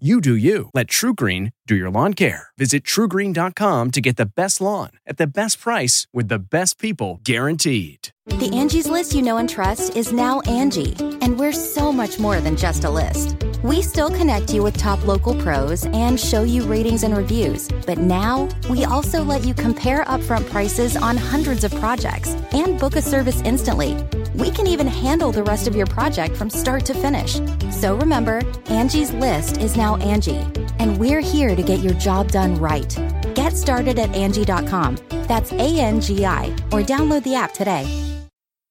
You 0.00 0.20
do 0.20 0.34
you. 0.34 0.70
Let 0.74 0.88
TrueGreen 0.88 1.52
do 1.68 1.76
your 1.76 1.88
lawn 1.88 2.14
care. 2.14 2.48
Visit 2.58 2.82
truegreen.com 2.82 3.92
to 3.92 4.00
get 4.00 4.16
the 4.16 4.26
best 4.26 4.60
lawn 4.60 4.90
at 5.06 5.18
the 5.18 5.26
best 5.28 5.60
price 5.60 6.08
with 6.12 6.26
the 6.26 6.40
best 6.40 6.80
people 6.80 7.20
guaranteed. 7.22 8.08
The 8.26 8.50
Angie's 8.52 8.88
list 8.88 9.14
you 9.14 9.22
know 9.22 9.36
and 9.36 9.48
trust 9.48 9.94
is 9.94 10.12
now 10.12 10.40
Angie, 10.40 10.96
and 11.20 11.38
we're 11.38 11.52
so 11.52 11.92
much 11.92 12.18
more 12.18 12.40
than 12.40 12.56
just 12.56 12.82
a 12.82 12.90
list. 12.90 13.36
We 13.62 13.82
still 13.82 14.10
connect 14.10 14.52
you 14.52 14.64
with 14.64 14.76
top 14.76 15.06
local 15.06 15.40
pros 15.40 15.86
and 15.86 16.18
show 16.18 16.42
you 16.42 16.64
ratings 16.64 17.04
and 17.04 17.16
reviews, 17.16 17.68
but 17.86 17.98
now 17.98 18.48
we 18.68 18.84
also 18.84 19.22
let 19.22 19.44
you 19.44 19.54
compare 19.54 20.04
upfront 20.06 20.50
prices 20.50 20.96
on 20.96 21.16
hundreds 21.16 21.62
of 21.62 21.72
projects 21.76 22.30
and 22.52 22.80
book 22.80 22.96
a 22.96 23.02
service 23.02 23.40
instantly. 23.42 23.94
We 24.34 24.50
can 24.50 24.66
even 24.66 24.88
handle 24.88 25.30
the 25.30 25.44
rest 25.44 25.68
of 25.68 25.76
your 25.76 25.86
project 25.86 26.36
from 26.36 26.50
start 26.50 26.84
to 26.86 26.94
finish. 26.94 27.40
So 27.70 27.96
remember, 27.96 28.42
Angie's 28.66 29.12
list 29.12 29.58
is 29.58 29.76
now 29.76 29.96
Angie, 29.96 30.44
and 30.80 30.98
we're 30.98 31.20
here 31.20 31.54
to 31.54 31.62
get 31.62 31.80
your 31.80 31.94
job 31.94 32.32
done 32.32 32.56
right. 32.56 32.92
Get 33.34 33.56
started 33.56 33.98
at 33.98 34.12
Angie.com. 34.14 34.98
That's 35.28 35.52
A 35.52 35.78
N 35.78 36.00
G 36.00 36.26
I, 36.26 36.46
or 36.72 36.82
download 36.82 37.22
the 37.22 37.36
app 37.36 37.52
today. 37.54 37.86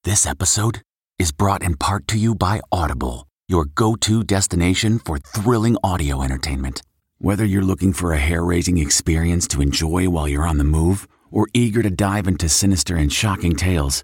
This 0.03 0.25
episode 0.25 0.81
is 1.17 1.31
brought 1.31 1.63
in 1.63 1.77
part 1.77 2.07
to 2.09 2.17
you 2.17 2.35
by 2.35 2.59
Audible, 2.69 3.27
your 3.47 3.65
go 3.65 3.95
to 3.95 4.23
destination 4.23 4.99
for 4.99 5.17
thrilling 5.17 5.77
audio 5.81 6.21
entertainment. 6.21 6.81
Whether 7.19 7.45
you're 7.45 7.61
looking 7.63 7.93
for 7.93 8.11
a 8.11 8.17
hair 8.17 8.43
raising 8.43 8.79
experience 8.79 9.47
to 9.49 9.61
enjoy 9.61 10.09
while 10.09 10.27
you're 10.27 10.45
on 10.47 10.57
the 10.57 10.65
move 10.65 11.07
or 11.31 11.47
eager 11.53 11.81
to 11.81 11.89
dive 11.89 12.27
into 12.27 12.49
sinister 12.49 12.97
and 12.97 13.11
shocking 13.11 13.55
tales, 13.55 14.03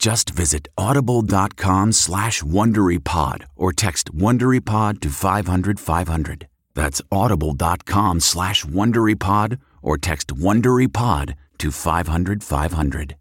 Just 0.00 0.30
visit 0.30 0.66
audible.com 0.78 1.92
slash 1.92 2.42
WonderyPod 2.42 3.44
or 3.54 3.70
text 3.70 4.14
WonderyPod 4.16 5.00
to 5.00 5.10
500 5.10 5.78
500. 5.78 6.48
That's 6.74 7.02
audible.com 7.12 8.20
slash 8.20 8.64
WonderyPod 8.64 9.58
or 9.82 9.98
text 9.98 10.28
WonderyPod 10.28 11.34
to 11.58 11.70
500 11.70 12.42
500. 12.42 13.16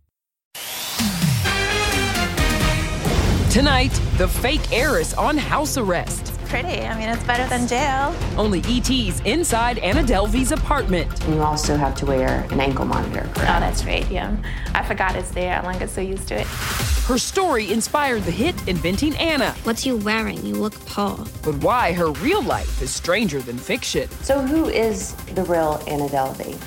Tonight, 3.52 4.02
the 4.18 4.28
fake 4.30 4.72
heiress 4.72 5.14
on 5.16 5.36
house 5.38 5.78
arrest. 5.78 6.39
Pretty. 6.50 6.82
I 6.82 6.98
mean, 6.98 7.10
it's 7.10 7.24
better 7.26 7.48
than 7.48 7.68
jail. 7.68 8.16
Only 8.36 8.62
ET's 8.62 9.20
inside 9.20 9.78
Anna 9.80 10.02
Delvey's 10.02 10.52
apartment. 10.52 11.08
You 11.28 11.44
also 11.44 11.78
have 11.78 11.94
to 11.98 12.08
wear 12.08 12.48
an 12.50 12.60
ankle 12.60 12.86
monitor, 12.86 13.22
correct? 13.36 13.38
Oh, 13.38 13.60
that's 13.60 13.86
right. 13.86 14.10
Yeah. 14.10 14.36
I 14.74 14.84
forgot 14.84 15.16
it's 15.16 15.30
there. 15.30 15.56
I'm 15.56 15.64
like, 15.64 15.88
so 15.88 16.02
used 16.02 16.28
to 16.30 16.42
it. 16.42 16.48
Her 16.48 17.20
story 17.20 17.72
inspired 17.72 18.24
the 18.24 18.32
hit 18.32 18.56
Inventing 18.68 19.16
Anna. 19.18 19.52
What's 19.64 19.86
you 19.86 19.98
wearing? 19.98 20.44
You 20.44 20.56
look 20.56 20.74
Paul. 20.88 21.28
But 21.44 21.56
why 21.58 21.94
her 21.94 22.12
real 22.14 22.42
life 22.42 22.82
is 22.82 22.90
stranger 22.90 23.42
than 23.42 23.60
fiction. 23.60 24.10
So, 24.24 24.42
who 24.42 24.70
is 24.70 25.14
the 25.36 25.44
real 25.44 25.84
Anna 25.86 26.08
Delvey? 26.08 26.58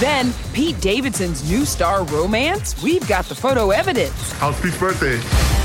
Then, 0.00 0.32
Pete 0.54 0.80
Davidson's 0.80 1.48
new 1.50 1.66
star 1.66 2.04
romance. 2.04 2.82
We've 2.82 3.06
got 3.06 3.26
the 3.26 3.34
photo 3.34 3.70
evidence. 3.70 4.32
How's 4.32 4.58
Pete's 4.62 4.78
birthday? 4.78 5.20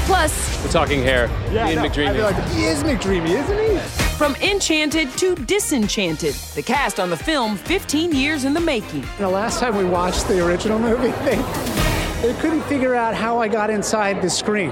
Plus, 0.06 0.64
We're 0.64 0.72
talking 0.72 1.02
hair. 1.02 1.28
Yeah, 1.52 1.68
Ian 1.68 1.82
no, 1.82 1.90
McDreamy. 1.90 2.10
I 2.10 2.14
feel 2.14 2.24
like 2.24 2.50
he 2.50 2.66
is 2.66 2.84
McDreamy, 2.84 3.30
isn't 3.30 3.60
he? 3.60 4.06
from 4.16 4.34
Enchanted 4.36 5.12
to 5.18 5.36
Disenchanted, 5.36 6.36
the 6.56 6.62
cast 6.62 7.02
on 7.02 7.10
the 7.10 7.18
film 7.18 7.58
15 7.58 8.14
years 8.14 8.46
in 8.46 8.54
the 8.54 8.62
making. 8.62 9.06
The 9.18 9.28
last 9.28 9.60
time 9.60 9.76
we 9.76 9.84
watched 9.84 10.28
the 10.30 10.46
original 10.46 10.80
movie, 10.80 11.12
they, 11.26 11.36
they 12.22 12.40
couldn't 12.40 12.62
figure 12.64 12.96
out 12.96 13.14
how 13.14 13.40
I 13.40 13.50
got 13.50 13.70
inside 13.70 14.22
the 14.22 14.30
screen. 14.30 14.72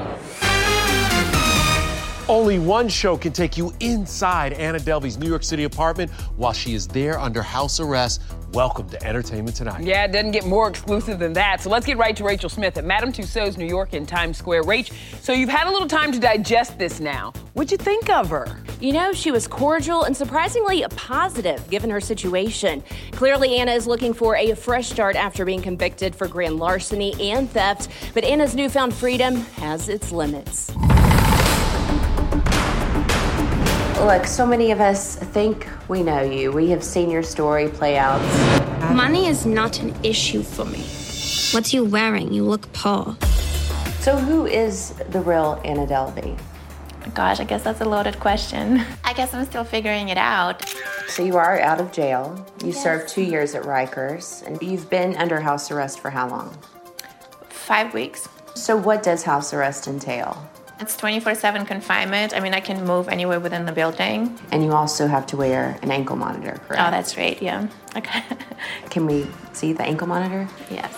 Only 2.30 2.58
one 2.58 2.88
show 2.88 3.18
can 3.18 3.34
take 3.34 3.58
you 3.58 3.74
inside 3.82 4.54
Anna 4.54 4.80
Delvey's 4.80 5.18
New 5.18 5.28
York 5.28 5.44
City 5.44 5.66
apartment 5.66 6.10
while 6.38 6.54
she 6.54 6.74
is 6.74 6.88
there 6.88 7.20
under 7.20 7.42
house 7.42 7.82
arrest. 7.82 8.22
Welcome 8.54 8.88
to 8.90 9.04
Entertainment 9.06 9.58
Tonight. 9.58 9.84
Yeah, 9.84 10.06
it 10.06 10.14
doesn't 10.14 10.32
get 10.32 10.46
more 10.46 10.70
exclusive 10.70 11.20
than 11.20 11.34
that. 11.34 11.60
So 11.60 11.70
let's 11.70 11.86
get 11.86 11.98
right 11.98 12.16
to 12.16 12.24
Rachel 12.24 12.48
Smith 12.48 12.78
at 12.78 12.86
Madame 12.86 13.12
Tussauds 13.12 13.58
New 13.58 13.66
York 13.66 13.94
in 13.94 14.06
Times 14.06 14.38
Square. 14.38 14.64
Rach, 14.64 14.94
so 15.22 15.34
you've 15.34 15.50
had 15.50 15.68
a 15.68 15.72
little 15.72 15.88
time 15.88 16.14
to 16.14 16.20
digest 16.20 16.78
this 16.78 17.02
now. 17.02 17.34
What'd 17.56 17.72
you 17.72 17.78
think 17.78 18.10
of 18.10 18.30
her? 18.30 18.64
You 18.80 18.94
know, 18.94 19.12
she 19.12 19.32
was 19.32 19.48
cordial 19.48 20.04
and 20.04 20.16
surprisingly 20.16 20.86
positive 20.96 21.68
given 21.70 21.90
her 21.90 22.00
situation. 22.00 22.84
Clearly, 23.12 23.58
Anna 23.58 23.72
is 23.72 23.86
looking 23.86 24.14
for 24.14 24.38
a 24.38 24.54
fresh 24.56 24.88
start 24.90 25.16
after 25.18 25.44
being 25.44 25.62
convicted 25.62 26.16
for 26.16 26.28
grand 26.28 26.58
larceny 26.58 27.32
and 27.32 27.50
theft, 27.50 27.90
but 28.14 28.24
Anna's 28.24 28.56
newfound 28.56 28.94
freedom 28.94 29.36
has 29.58 29.90
its 29.90 30.12
limits. 30.12 30.72
Look, 34.04 34.26
so 34.26 34.46
many 34.46 34.72
of 34.72 34.82
us 34.82 35.16
think 35.16 35.66
we 35.88 36.04
know 36.04 36.22
you. 36.22 36.52
We 36.52 36.70
have 36.72 36.84
seen 36.84 37.10
your 37.10 37.24
story 37.24 37.70
play 37.70 37.98
out. 37.98 38.20
Money 38.94 39.28
is 39.28 39.46
not 39.46 39.80
an 39.80 39.96
issue 40.04 40.44
for 40.44 40.66
me. 40.66 40.80
What's 41.54 41.74
you 41.74 41.86
wearing? 41.86 42.34
You 42.34 42.44
look 42.44 42.72
poor. 42.74 43.16
So, 44.02 44.18
who 44.18 44.46
is 44.46 44.90
the 45.10 45.22
real 45.22 45.62
Anna 45.64 45.88
Delvey? 45.88 46.38
Gosh, 47.14 47.40
I 47.40 47.46
guess 47.46 47.64
that's 47.64 47.80
a 47.80 47.86
loaded 47.86 48.20
question. 48.20 48.84
I 49.06 49.14
guess 49.14 49.34
I'm 49.34 49.46
still 49.46 49.64
figuring 49.64 50.10
it 50.10 50.18
out. 50.18 50.68
So, 51.08 51.24
you 51.24 51.38
are 51.38 51.62
out 51.62 51.80
of 51.80 51.94
jail. 51.94 52.46
You 52.62 52.74
served 52.74 53.08
two 53.08 53.24
years 53.24 53.56
at 53.56 53.64
Rikers, 53.64 54.46
and 54.46 54.62
you've 54.62 54.90
been 54.90 55.16
under 55.16 55.40
house 55.40 55.72
arrest 55.72 56.02
for 56.02 56.10
how 56.10 56.28
long? 56.28 56.58
Five 57.48 57.94
weeks. 57.94 58.28
So, 58.54 58.76
what 58.76 59.02
does 59.02 59.24
house 59.24 59.54
arrest 59.54 59.88
entail? 59.88 60.46
It's 60.84 60.98
24 60.98 61.36
7 61.36 61.66
confinement. 61.66 62.36
I 62.36 62.42
mean, 62.42 62.54
I 62.54 62.60
can 62.60 62.84
move 62.84 63.08
anywhere 63.08 63.40
within 63.40 63.66
the 63.66 63.72
building. 63.72 64.38
And 64.52 64.62
you 64.66 64.74
also 64.74 65.08
have 65.08 65.26
to 65.28 65.38
wear 65.38 65.80
an 65.82 65.92
ankle 65.92 66.18
monitor, 66.18 66.60
correct? 66.68 66.84
Oh, 66.86 66.92
that's 66.92 67.16
right. 67.16 67.42
Yeah. 67.42 67.70
Okay. 67.96 68.22
Can 68.90 69.06
we 69.06 69.26
see 69.54 69.72
the 69.72 69.84
ankle 69.84 70.08
monitor? 70.08 70.46
yes. 70.70 70.94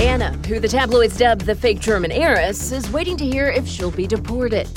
Anna, 0.00 0.30
who 0.46 0.60
the 0.60 0.68
tabloids 0.68 1.16
dubbed 1.16 1.46
the 1.46 1.56
fake 1.56 1.80
German 1.80 2.12
heiress, 2.12 2.70
is 2.70 2.88
waiting 2.92 3.16
to 3.16 3.24
hear 3.24 3.48
if 3.48 3.66
she'll 3.66 3.90
be 3.90 4.06
deported. 4.06 4.68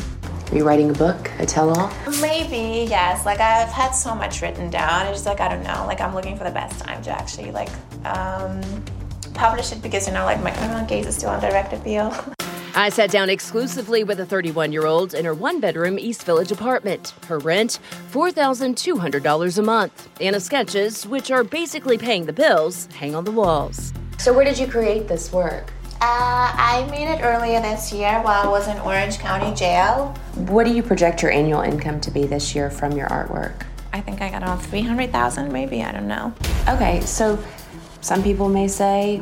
Are 0.52 0.58
you 0.58 0.66
writing 0.66 0.90
a 0.90 0.94
book, 0.94 1.30
a 1.38 1.46
tell 1.46 1.70
all? 1.70 1.94
Maybe, 2.20 2.90
yes. 2.90 3.28
Like, 3.28 3.42
I've 3.42 3.70
had 3.70 3.92
so 3.92 4.16
much 4.16 4.42
written 4.42 4.72
down. 4.72 5.06
It's 5.06 5.18
just 5.18 5.28
like, 5.28 5.40
I 5.40 5.50
don't 5.50 5.64
know. 5.64 5.86
Like, 5.86 6.02
I'm 6.02 6.16
looking 6.16 6.36
for 6.36 6.46
the 6.46 6.52
best 6.52 6.80
time 6.80 7.04
to 7.04 7.12
actually, 7.12 7.52
like, 7.52 7.70
um, 8.06 8.60
publish 9.36 9.72
it 9.72 9.84
because, 9.84 10.08
you 10.08 10.14
know, 10.14 10.26
like, 10.26 10.42
my 10.42 10.50
criminal 10.50 10.84
case 10.88 11.06
is 11.06 11.16
still 11.16 11.30
on 11.30 11.42
direct 11.42 11.74
appeal. 11.74 12.12
I 12.78 12.90
sat 12.90 13.10
down 13.10 13.30
exclusively 13.30 14.04
with 14.04 14.20
a 14.20 14.26
31 14.26 14.74
year 14.74 14.86
old 14.86 15.14
in 15.14 15.24
her 15.24 15.34
one 15.34 15.62
bedroom 15.62 15.98
East 15.98 16.24
Village 16.26 16.52
apartment. 16.52 17.14
Her 17.28 17.40
rent, 17.40 17.80
$4,200 18.12 19.58
a 19.58 19.62
month. 19.62 20.10
Anna's 20.20 20.44
sketches, 20.44 21.08
which 21.08 21.32
are 21.32 21.46
basically 21.46 21.98
paying 21.98 22.26
the 22.26 22.34
bills, 22.34 22.88
hang 22.88 23.16
on 23.16 23.24
the 23.24 23.32
walls. 23.32 23.94
So, 24.18 24.34
where 24.34 24.44
did 24.44 24.60
you 24.60 24.68
create 24.68 25.08
this 25.08 25.32
work? 25.32 25.72
Uh, 26.02 26.52
I 26.54 26.86
made 26.92 27.08
it 27.08 27.22
earlier 27.24 27.62
this 27.62 27.94
year 27.94 28.22
while 28.22 28.46
I 28.46 28.50
was 28.50 28.68
in 28.68 28.78
Orange 28.80 29.20
County 29.20 29.56
Jail. 29.56 30.14
What 30.36 30.66
do 30.66 30.74
you 30.74 30.84
project 30.84 31.22
your 31.22 31.32
annual 31.32 31.62
income 31.62 32.02
to 32.02 32.12
be 32.12 32.26
this 32.26 32.54
year 32.54 32.70
from 32.70 32.92
your 32.98 33.08
artwork? 33.08 33.64
I 33.94 34.02
think 34.02 34.22
I 34.22 34.30
got 34.30 34.44
around 34.44 34.60
300,000 34.60 35.50
maybe, 35.50 35.82
I 35.82 35.94
don't 35.94 36.10
know. 36.10 36.34
Okay, 36.68 37.00
so 37.06 37.42
some 38.02 38.22
people 38.22 38.50
may 38.50 38.68
say 38.68 39.22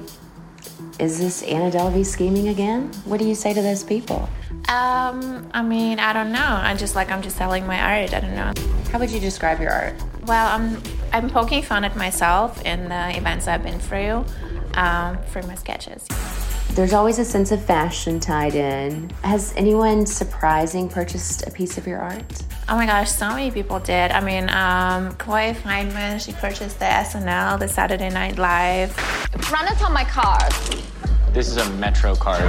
Is 1.04 1.20
this 1.20 1.44
Anna 1.44 1.70
Delvey 1.70 2.06
scheming 2.06 2.48
again? 2.48 2.90
What 3.04 3.20
do 3.20 3.26
you 3.26 3.36
say 3.36 3.54
to 3.54 3.62
those 3.62 3.84
people? 3.84 4.30
Um, 4.70 5.50
I 5.54 5.62
mean, 5.62 6.00
I 6.00 6.14
don't 6.14 6.32
know. 6.32 6.40
I 6.40 6.74
just 6.76 6.96
like 6.96 7.12
I'm 7.12 7.22
just 7.22 7.36
selling 7.36 7.68
my 7.68 7.78
art. 7.78 8.14
I 8.14 8.22
don't 8.22 8.36
know. 8.36 8.54
How 8.90 9.00
would 9.00 9.12
you 9.12 9.20
describe 9.20 9.60
your 9.60 9.70
art? 9.70 9.96
Well, 10.28 10.48
I'm 10.48 10.82
I'm 11.12 11.30
poking 11.30 11.62
fun 11.62 11.84
at 11.84 11.98
myself 11.98 12.64
in 12.64 12.88
the 12.88 13.18
events 13.18 13.50
I've 13.50 13.64
been 13.64 13.80
through 13.80 14.24
um, 14.76 15.18
for 15.24 15.44
my 15.44 15.56
sketches. 15.56 16.08
There's 16.74 16.94
always 16.94 17.20
a 17.20 17.26
sense 17.26 17.52
of 17.52 17.64
fashion 17.64 18.20
tied 18.20 18.56
in. 18.56 19.12
Has 19.24 19.54
anyone 19.56 20.08
surprising 20.08 20.90
purchased 20.90 21.46
a 21.46 21.52
piece 21.52 21.78
of 21.78 21.86
your 21.86 22.00
art? 22.00 22.42
Oh 22.68 22.76
my 22.76 22.88
gosh, 22.88 23.12
so 23.12 23.30
many 23.30 23.52
people 23.52 23.80
did. 23.80 24.10
I 24.10 24.20
mean, 24.20 24.50
um, 24.50 25.14
Chloe 25.18 25.54
Fineman, 25.54 26.20
she 26.20 26.32
purchased 26.32 26.80
the 26.80 26.86
SNL, 26.86 27.60
the 27.60 27.68
Saturday 27.68 28.10
Night 28.10 28.40
Live. 28.40 28.98
Run 29.52 29.68
it 29.68 29.84
on 29.84 29.94
my 29.94 30.04
car. 30.04 30.40
This 31.32 31.48
is 31.48 31.58
a 31.58 31.70
Metro 31.74 32.16
card. 32.16 32.42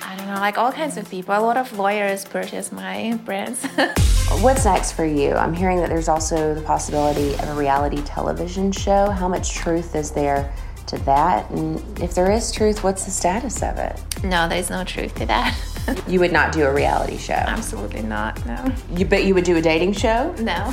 I 0.00 0.14
don't 0.16 0.28
know, 0.28 0.40
like 0.40 0.56
all 0.56 0.72
kinds 0.72 0.96
of 0.96 1.06
people. 1.10 1.36
A 1.36 1.40
lot 1.40 1.58
of 1.58 1.78
lawyers 1.78 2.24
purchase 2.24 2.72
my 2.72 3.20
prints. 3.26 3.66
What's 4.40 4.64
next 4.64 4.92
for 4.92 5.04
you? 5.04 5.34
I'm 5.34 5.52
hearing 5.52 5.76
that 5.80 5.90
there's 5.90 6.08
also 6.08 6.54
the 6.54 6.62
possibility 6.62 7.34
of 7.34 7.50
a 7.50 7.54
reality 7.54 8.00
television 8.00 8.72
show. 8.72 9.10
How 9.10 9.28
much 9.28 9.52
truth 9.52 9.94
is 9.94 10.10
there 10.10 10.50
to 10.88 10.98
that? 11.04 11.50
And 11.50 11.80
if 12.00 12.14
there 12.14 12.30
is 12.30 12.52
truth, 12.52 12.82
what's 12.84 13.04
the 13.04 13.10
status 13.10 13.62
of 13.62 13.78
it? 13.78 14.00
no, 14.24 14.48
there's 14.48 14.70
no 14.70 14.84
truth 14.84 15.14
to 15.16 15.26
that. 15.26 15.56
You 16.08 16.18
would 16.18 16.32
not 16.32 16.50
do 16.50 16.64
a 16.64 16.72
reality 16.74 17.16
show. 17.16 17.34
Absolutely 17.34 18.02
not, 18.02 18.44
no. 18.44 18.74
You 18.90 19.04
bet 19.04 19.24
you 19.24 19.34
would 19.34 19.44
do 19.44 19.56
a 19.56 19.62
dating 19.62 19.92
show? 19.92 20.32
No. 20.40 20.72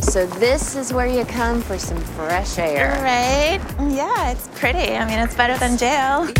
So 0.00 0.26
this 0.26 0.74
is 0.74 0.90
where 0.94 1.06
you 1.06 1.26
come 1.26 1.60
for 1.60 1.78
some 1.78 1.98
fresh 1.98 2.56
air. 2.56 2.92
Right? 3.02 3.60
Yeah, 3.92 4.30
it's 4.30 4.48
pretty. 4.54 4.96
I 4.96 5.04
mean, 5.06 5.18
it's 5.18 5.34
better 5.34 5.58
than 5.58 5.76
jail. 5.76 6.32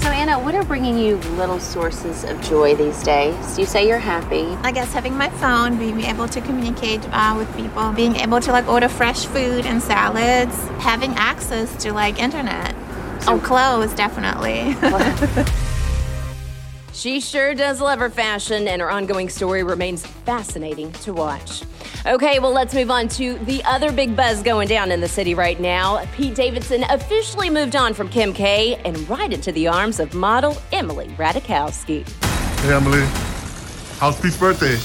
So 0.00 0.08
Anna, 0.08 0.38
what 0.38 0.54
are 0.54 0.64
bringing 0.64 0.96
you 0.96 1.16
little 1.36 1.60
sources 1.60 2.24
of 2.24 2.40
joy 2.40 2.74
these 2.74 3.02
days? 3.02 3.58
You 3.58 3.66
say 3.66 3.86
you're 3.86 3.98
happy. 3.98 4.46
I 4.62 4.72
guess 4.72 4.90
having 4.94 5.14
my 5.14 5.28
phone, 5.28 5.76
being 5.76 6.00
able 6.00 6.26
to 6.28 6.40
communicate 6.40 7.02
uh, 7.12 7.34
with 7.36 7.54
people, 7.54 7.92
being 7.92 8.16
able 8.16 8.40
to 8.40 8.50
like 8.50 8.66
order 8.66 8.88
fresh 8.88 9.26
food 9.26 9.66
and 9.66 9.82
salads, 9.82 10.56
having 10.82 11.12
access 11.16 11.76
to 11.82 11.92
like 11.92 12.18
internet. 12.18 12.74
oh, 13.26 13.38
clothes, 13.44 13.94
definitely. 13.94 14.74
She 17.00 17.18
sure 17.18 17.54
does 17.54 17.80
love 17.80 17.98
her 17.98 18.10
fashion, 18.10 18.68
and 18.68 18.82
her 18.82 18.90
ongoing 18.90 19.30
story 19.30 19.62
remains 19.62 20.04
fascinating 20.04 20.92
to 20.92 21.14
watch. 21.14 21.62
Okay, 22.04 22.38
well, 22.40 22.52
let's 22.52 22.74
move 22.74 22.90
on 22.90 23.08
to 23.08 23.38
the 23.46 23.64
other 23.64 23.90
big 23.90 24.14
buzz 24.14 24.42
going 24.42 24.68
down 24.68 24.92
in 24.92 25.00
the 25.00 25.08
city 25.08 25.32
right 25.32 25.58
now. 25.58 26.04
Pete 26.14 26.34
Davidson 26.34 26.84
officially 26.90 27.48
moved 27.48 27.74
on 27.74 27.94
from 27.94 28.10
Kim 28.10 28.34
K 28.34 28.74
and 28.84 29.08
right 29.08 29.32
into 29.32 29.50
the 29.50 29.66
arms 29.66 29.98
of 29.98 30.12
model 30.12 30.58
Emily 30.72 31.08
Ratajkowski. 31.16 32.06
Hey, 32.60 32.74
Emily. 32.74 33.00
How's 33.98 34.20
Pete's 34.20 34.36
birthday? 34.36 34.76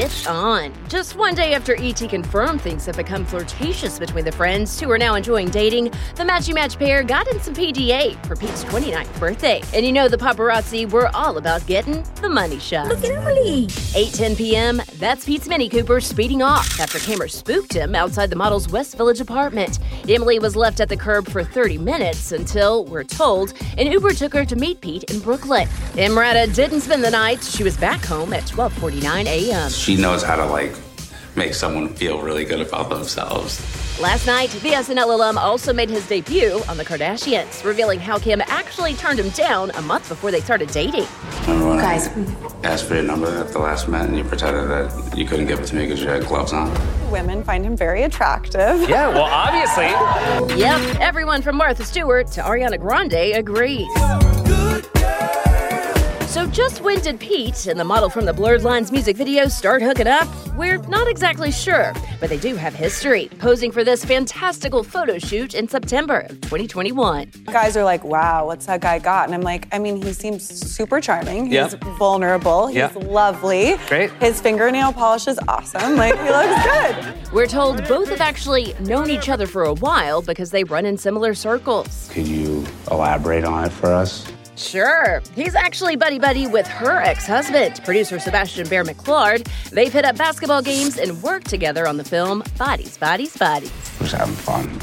It's 0.00 0.26
on. 0.26 0.72
Just 0.88 1.16
one 1.16 1.34
day 1.34 1.54
after 1.54 1.74
E.T. 1.74 2.08
confirmed 2.08 2.60
things 2.60 2.86
have 2.86 2.96
become 2.96 3.24
flirtatious 3.24 3.98
between 3.98 4.24
the 4.24 4.32
friends 4.32 4.80
who 4.80 4.90
are 4.90 4.98
now 4.98 5.14
enjoying 5.14 5.50
dating, 5.50 5.84
the 6.14 6.24
Matchy 6.24 6.54
Match 6.54 6.78
pair 6.78 7.02
got 7.02 7.26
in 7.28 7.40
some 7.40 7.54
PDA 7.54 8.24
for 8.26 8.36
Pete's 8.36 8.64
29th 8.64 9.20
birthday. 9.20 9.62
And 9.74 9.84
you 9.84 9.92
know 9.92 10.08
the 10.08 10.16
paparazzi 10.16 10.90
were 10.90 11.14
all 11.14 11.36
about 11.36 11.66
getting 11.66 12.02
the 12.20 12.28
money 12.28 12.58
shot. 12.58 12.88
Look 12.88 13.04
at 13.04 13.10
Emily! 13.10 13.66
8:10 13.66 14.36
p.m. 14.36 14.82
That's 14.98 15.24
Pete's 15.24 15.48
Mini 15.48 15.68
Cooper 15.68 16.00
speeding 16.00 16.42
off 16.42 16.80
after 16.80 16.98
cameras 16.98 17.34
spooked 17.34 17.72
him 17.72 17.94
outside 17.94 18.30
the 18.30 18.36
model's 18.36 18.68
West 18.68 18.96
Village 18.96 19.20
apartment. 19.20 19.78
Emily 20.08 20.38
was 20.38 20.56
left 20.56 20.80
at 20.80 20.88
the 20.88 20.96
curb 20.96 21.28
for 21.28 21.44
30 21.44 21.78
minutes 21.78 22.32
until, 22.32 22.84
we're 22.86 23.04
told, 23.04 23.52
an 23.78 23.90
Uber 23.90 24.12
took 24.14 24.32
her 24.32 24.44
to 24.44 24.56
meet 24.56 24.80
Pete 24.80 25.04
in 25.04 25.20
Brooklyn. 25.20 25.68
Emrata 25.94 26.52
didn't 26.54 26.80
spend 26.80 27.04
the 27.04 27.10
night. 27.10 27.42
She 27.42 27.62
was 27.64 27.76
back 27.76 28.04
home 28.04 28.32
at 28.32 28.44
12:49 28.44 29.26
a.m. 29.26 29.70
She 29.82 29.96
knows 29.96 30.22
how 30.22 30.36
to 30.36 30.46
like 30.46 30.72
make 31.34 31.54
someone 31.54 31.88
feel 31.88 32.22
really 32.22 32.44
good 32.44 32.60
about 32.60 32.88
themselves. 32.88 33.60
Last 34.00 34.28
night, 34.28 34.50
the 34.50 34.70
SNL 34.70 35.12
alum 35.12 35.36
also 35.36 35.72
made 35.72 35.90
his 35.90 36.06
debut 36.06 36.62
on 36.68 36.76
The 36.76 36.84
Kardashians, 36.84 37.64
revealing 37.64 37.98
how 37.98 38.16
Kim 38.16 38.40
actually 38.42 38.94
turned 38.94 39.18
him 39.18 39.30
down 39.30 39.72
a 39.72 39.82
month 39.82 40.08
before 40.08 40.30
they 40.30 40.40
started 40.40 40.70
dating. 40.70 41.06
Remember 41.42 41.70
when 41.70 41.78
Guys. 41.78 42.06
I 42.06 42.26
asked 42.62 42.86
for 42.86 42.94
your 42.94 43.02
number 43.02 43.26
at 43.26 43.48
the 43.48 43.58
last 43.58 43.88
minute 43.88 44.10
and 44.10 44.16
you 44.16 44.22
pretended 44.22 44.68
that 44.68 45.18
you 45.18 45.26
couldn't 45.26 45.46
give 45.46 45.58
it 45.58 45.66
to 45.66 45.74
me 45.74 45.82
because 45.82 46.00
you 46.00 46.08
had 46.08 46.26
gloves 46.26 46.52
on? 46.52 46.70
Women 47.10 47.42
find 47.42 47.64
him 47.64 47.76
very 47.76 48.04
attractive. 48.04 48.88
Yeah, 48.88 49.08
well, 49.08 49.24
obviously. 49.24 50.58
Yep, 50.60 51.00
everyone 51.00 51.42
from 51.42 51.56
Martha 51.56 51.84
Stewart 51.84 52.28
to 52.28 52.40
Ariana 52.42 52.78
Grande 52.78 53.34
agrees. 53.34 53.88
So, 56.52 56.62
just 56.62 56.80
when 56.82 57.00
did 57.00 57.18
Pete 57.20 57.66
and 57.66 57.78
the 57.78 57.84
model 57.84 58.08
from 58.10 58.24
the 58.26 58.32
Blurred 58.32 58.62
Lines 58.62 58.92
music 58.92 59.16
video 59.16 59.48
start 59.48 59.82
hooking 59.82 60.06
up? 60.06 60.28
We're 60.56 60.78
not 60.88 61.08
exactly 61.08 61.50
sure, 61.50 61.92
but 62.20 62.28
they 62.28 62.36
do 62.38 62.54
have 62.56 62.74
history, 62.74 63.28
posing 63.38 63.72
for 63.72 63.84
this 63.84 64.04
fantastical 64.04 64.82
photo 64.82 65.18
shoot 65.18 65.54
in 65.54 65.66
September 65.68 66.20
of 66.20 66.40
2021. 66.42 67.30
Guys 67.46 67.76
are 67.76 67.84
like, 67.84 68.04
wow, 68.04 68.46
what's 68.46 68.66
that 68.66 68.80
guy 68.80 68.98
got? 68.98 69.26
And 69.26 69.34
I'm 69.34 69.40
like, 69.42 69.66
I 69.72 69.78
mean, 69.78 70.02
he 70.02 70.12
seems 70.12 70.42
super 70.46 71.00
charming. 71.00 71.46
He's 71.46 71.54
Yeah. 71.54 71.68
vulnerable. 71.98 72.66
He's 72.66 72.76
Yeah. 72.76 72.90
lovely. 72.96 73.76
Great. 73.88 74.10
His 74.20 74.40
fingernail 74.40 74.92
polish 74.92 75.26
is 75.28 75.38
awesome. 75.48 75.96
Like, 75.96 76.14
he 76.20 76.28
looks 76.30 76.62
good. 76.64 76.96
We're 77.32 77.46
told 77.46 77.86
both 77.88 78.08
have 78.10 78.20
actually 78.20 78.74
known 78.80 79.08
each 79.10 79.28
other 79.28 79.46
for 79.46 79.64
a 79.64 79.72
while 79.74 80.20
because 80.22 80.50
they 80.50 80.64
run 80.64 80.84
in 80.86 80.98
similar 80.98 81.34
circles. 81.34 82.10
Could 82.12 82.28
you 82.28 82.64
elaborate 82.90 83.44
on 83.44 83.64
it 83.64 83.72
for 83.72 83.92
us? 83.92 84.26
Sure. 84.62 85.22
He's 85.34 85.54
actually 85.54 85.96
buddy 85.96 86.18
buddy 86.18 86.46
with 86.46 86.66
her 86.66 87.00
ex 87.00 87.26
husband, 87.26 87.80
producer 87.84 88.18
Sebastian 88.18 88.68
Bear 88.68 88.84
McClard. 88.84 89.48
They've 89.70 89.92
hit 89.92 90.04
up 90.04 90.16
basketball 90.16 90.62
games 90.62 90.98
and 90.98 91.22
worked 91.22 91.48
together 91.48 91.86
on 91.86 91.96
the 91.96 92.04
film 92.04 92.42
Bodies, 92.58 92.96
Bodies, 92.96 93.36
Bodies. 93.36 93.72
Who's 93.98 94.12
having 94.12 94.34
fun. 94.34 94.80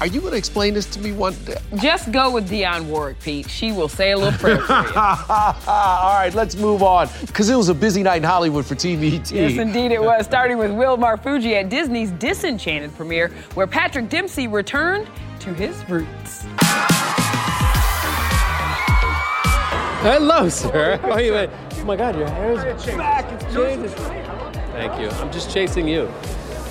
Are 0.00 0.06
you 0.06 0.20
going 0.20 0.32
to 0.32 0.38
explain 0.38 0.74
this 0.74 0.86
to 0.86 1.00
me 1.00 1.10
one 1.10 1.34
day? 1.44 1.56
Just 1.76 2.12
go 2.12 2.30
with 2.30 2.48
Dionne 2.48 2.84
Warwick, 2.84 3.18
Pete. 3.20 3.50
She 3.50 3.72
will 3.72 3.88
say 3.88 4.12
a 4.12 4.16
little 4.16 4.38
prayer 4.38 4.58
for 4.58 4.72
you. 4.72 4.92
All 4.96 6.14
right, 6.14 6.30
let's 6.34 6.54
move 6.54 6.84
on. 6.84 7.08
Because 7.26 7.48
it 7.48 7.56
was 7.56 7.68
a 7.68 7.74
busy 7.74 8.04
night 8.04 8.18
in 8.18 8.22
Hollywood 8.22 8.64
for 8.64 8.76
TVT. 8.76 9.32
Yes, 9.32 9.58
indeed 9.58 9.90
it 9.90 10.00
was. 10.00 10.24
Starting 10.24 10.58
with 10.58 10.70
Will 10.70 10.96
Marfuggi 10.96 11.54
at 11.54 11.68
Disney's 11.68 12.12
Disenchanted 12.12 12.94
premiere, 12.94 13.28
where 13.54 13.66
Patrick 13.66 14.08
Dempsey 14.08 14.46
returned 14.46 15.08
to 15.40 15.52
his 15.52 15.76
roots. 15.88 16.44
Hello, 20.00 20.48
sir. 20.48 21.00
Oh, 21.02 21.18
you 21.18 21.34
oh 21.34 21.84
my 21.84 21.96
God, 21.96 22.16
your 22.16 22.28
hair 22.28 22.52
is 22.52 22.86
back. 22.86 23.24
It's 23.32 23.52
changing. 23.52 23.88
Thank 23.88 25.00
you. 25.00 25.08
I'm 25.08 25.32
just 25.32 25.50
chasing 25.50 25.88
you. 25.88 26.04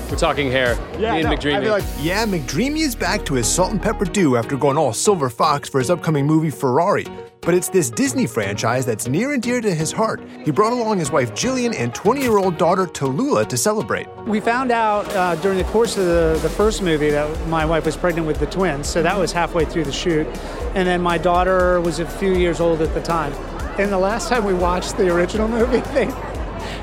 We're 0.09 0.15
talking 0.15 0.49
hair. 0.49 0.77
Me 0.97 1.05
and 1.05 1.23
no, 1.23 1.31
McDreamy. 1.31 1.55
I'd 1.55 1.63
be 1.63 1.69
like, 1.69 1.83
yeah, 1.99 2.25
McDreamy 2.25 2.79
is 2.79 2.95
back 2.95 3.25
to 3.25 3.33
his 3.33 3.45
salt 3.45 3.71
and 3.71 3.81
pepper 3.81 4.05
do 4.05 4.37
after 4.37 4.55
going 4.55 4.77
all 4.77 4.93
silver 4.93 5.29
fox 5.29 5.67
for 5.67 5.79
his 5.79 5.89
upcoming 5.89 6.25
movie 6.25 6.49
Ferrari. 6.49 7.05
But 7.47 7.55
it's 7.55 7.69
this 7.69 7.89
Disney 7.89 8.27
franchise 8.27 8.85
that's 8.85 9.07
near 9.07 9.31
and 9.31 9.41
dear 9.41 9.61
to 9.61 9.73
his 9.73 9.89
heart. 9.89 10.21
He 10.43 10.51
brought 10.51 10.73
along 10.73 10.99
his 10.99 11.11
wife 11.11 11.33
Jillian 11.33 11.73
and 11.73 11.95
20 11.95 12.19
year 12.19 12.37
old 12.37 12.57
daughter 12.57 12.85
Tallulah 12.85 13.47
to 13.47 13.55
celebrate. 13.55 14.09
We 14.25 14.41
found 14.41 14.69
out 14.69 15.07
uh, 15.15 15.35
during 15.35 15.57
the 15.57 15.63
course 15.63 15.95
of 15.95 16.03
the, 16.03 16.37
the 16.41 16.49
first 16.49 16.81
movie 16.81 17.09
that 17.09 17.47
my 17.47 17.63
wife 17.63 17.85
was 17.85 17.95
pregnant 17.95 18.27
with 18.27 18.41
the 18.41 18.47
twins, 18.47 18.89
so 18.89 19.01
that 19.01 19.17
was 19.17 19.31
halfway 19.31 19.63
through 19.63 19.85
the 19.85 19.93
shoot. 19.93 20.27
And 20.75 20.85
then 20.85 21.01
my 21.01 21.17
daughter 21.17 21.79
was 21.79 21.99
a 21.99 22.05
few 22.05 22.33
years 22.33 22.59
old 22.59 22.81
at 22.81 22.93
the 22.93 23.01
time. 23.01 23.31
And 23.79 23.93
the 23.93 23.97
last 23.97 24.27
time 24.27 24.43
we 24.43 24.53
watched 24.53 24.97
the 24.97 25.09
original 25.09 25.47
movie, 25.47 25.79
they, 25.93 26.13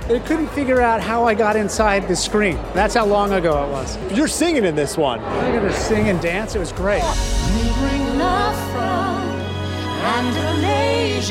they 0.09 0.21
couldn't 0.21 0.49
figure 0.49 0.81
out 0.81 1.03
how 1.03 1.25
I 1.27 1.35
got 1.35 1.57
inside 1.57 2.09
the 2.09 2.17
screen. 2.17 2.57
That's 2.73 2.95
how 2.95 3.05
long 3.05 3.35
ago 3.35 3.67
it 3.67 3.71
was. 3.71 3.99
You're 4.17 4.29
singing 4.29 4.65
in 4.65 4.75
this 4.75 4.97
one. 4.97 5.21
I 5.21 5.53
got 5.53 5.61
to 5.61 5.73
sing 5.75 6.09
and 6.09 6.19
dance. 6.23 6.55
It 6.55 6.59
was 6.59 6.73
great. 6.73 7.03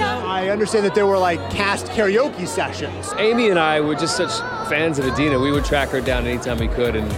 I 0.01 0.49
understand 0.49 0.85
that 0.85 0.95
there 0.95 1.05
were 1.05 1.17
like 1.17 1.39
cast 1.51 1.85
karaoke 1.87 2.47
sessions. 2.47 3.13
Amy 3.17 3.49
and 3.49 3.59
I 3.59 3.79
were 3.79 3.95
just 3.95 4.17
such 4.17 4.31
fans 4.67 4.97
of 4.97 5.05
Idina. 5.05 5.39
We 5.39 5.51
would 5.51 5.63
track 5.63 5.89
her 5.89 6.01
down 6.01 6.25
anytime 6.25 6.57
we 6.57 6.67
could 6.67 6.95
and 6.95 7.09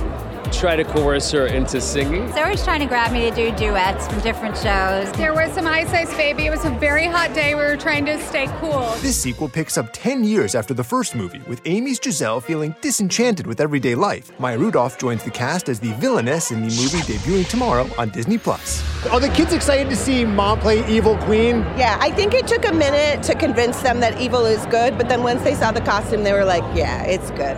try 0.60 0.76
to 0.76 0.84
coerce 0.84 1.32
her 1.32 1.48
into 1.48 1.82
singing. 1.82 2.30
They're 2.32 2.46
always 2.46 2.64
trying 2.64 2.80
to 2.80 2.86
grab 2.86 3.12
me 3.12 3.30
to 3.30 3.36
do 3.36 3.56
duets 3.56 4.08
from 4.08 4.20
different 4.22 4.56
shows. 4.56 5.12
There 5.14 5.34
was 5.34 5.52
some 5.54 5.68
Ice 5.68 5.92
Ice 5.94 6.16
Baby. 6.16 6.46
It 6.46 6.50
was 6.50 6.66
a 6.66 6.70
very 6.72 7.06
hot 7.06 7.34
day. 7.34 7.56
We 7.56 7.62
were 7.62 7.78
trying 7.78 8.06
to 8.06 8.20
stay 8.24 8.48
cool. 8.60 8.90
This 9.02 9.18
sequel 9.18 9.50
picks 9.50 9.78
up 9.78 9.90
10 9.94 10.24
years 10.24 10.56
after 10.56 10.74
the 10.74 10.84
first 10.84 11.16
movie, 11.16 11.42
with 11.48 11.62
Amy's 11.66 12.00
Giselle 12.02 12.42
feeling 12.42 12.76
disenchanted 12.82 13.46
with 13.46 13.60
everyday 13.60 13.96
life. 13.96 14.32
Maya 14.40 14.58
Rudolph 14.58 14.98
joins 14.98 15.24
the 15.24 15.32
cast 15.32 15.70
as 15.70 15.80
the 15.80 15.92
villainess 15.94 16.52
in 16.52 16.62
the 16.62 16.68
movie 16.68 17.00
debuting 17.00 17.48
tomorrow 17.50 17.90
on 17.98 18.10
Disney 18.10 18.38
Plus. 18.38 18.84
Are 19.08 19.20
the 19.20 19.30
kids 19.30 19.54
excited 19.54 19.90
to 19.90 19.96
see 19.96 20.26
mom 20.26 20.60
play 20.60 20.88
evil 20.88 21.18
queen? 21.20 21.60
Yeah, 21.78 21.98
I 22.00 22.12
think 22.12 22.34
it 22.34 22.48
took 22.48 22.66
a 22.66 22.74
minute 22.74 23.24
to 23.24 23.36
convince 23.36 23.82
them 23.82 24.00
that 24.00 24.20
evil 24.20 24.46
is 24.46 24.66
good, 24.68 24.98
but 24.98 25.10
then 25.10 25.22
once 25.22 25.42
they 25.44 25.56
saw 25.56 25.72
the 25.72 25.82
costume, 25.82 26.24
they 26.24 26.34
were 26.34 26.46
like, 26.46 26.64
yeah, 26.76 27.04
it's 27.04 27.30
good. 27.32 27.58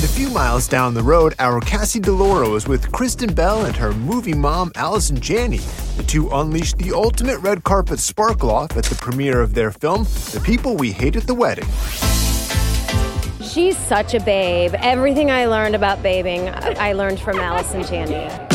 And 0.00 0.08
a 0.08 0.12
few 0.14 0.30
miles 0.30 0.66
down 0.66 0.94
the 0.94 1.02
road, 1.02 1.34
our 1.38 1.60
Cassie 1.60 2.00
DiLaura 2.00 2.56
is 2.56 2.66
with 2.66 2.90
Kristen 2.90 3.34
Bell 3.34 3.66
and 3.66 3.76
her 3.76 3.92
movie 3.92 4.32
mom, 4.32 4.72
Allison 4.74 5.20
Janney. 5.20 5.60
The 5.98 6.02
two 6.02 6.30
unleashed 6.30 6.78
the 6.78 6.92
ultimate 6.92 7.38
red 7.40 7.64
carpet 7.64 7.98
sparkle 7.98 8.50
off 8.50 8.78
at 8.78 8.84
the 8.84 8.94
premiere 8.94 9.42
of 9.42 9.52
their 9.52 9.70
film, 9.70 10.04
The 10.04 10.40
People 10.42 10.74
We 10.74 10.90
Hate 10.90 11.16
at 11.16 11.26
the 11.26 11.34
Wedding. 11.34 11.68
She's 13.42 13.76
such 13.76 14.14
a 14.14 14.20
babe. 14.20 14.74
Everything 14.78 15.30
I 15.30 15.44
learned 15.44 15.74
about 15.74 16.02
babing, 16.02 16.48
I 16.48 16.94
learned 16.94 17.20
from 17.20 17.38
Allison 17.38 17.82
Janney. 17.82 18.49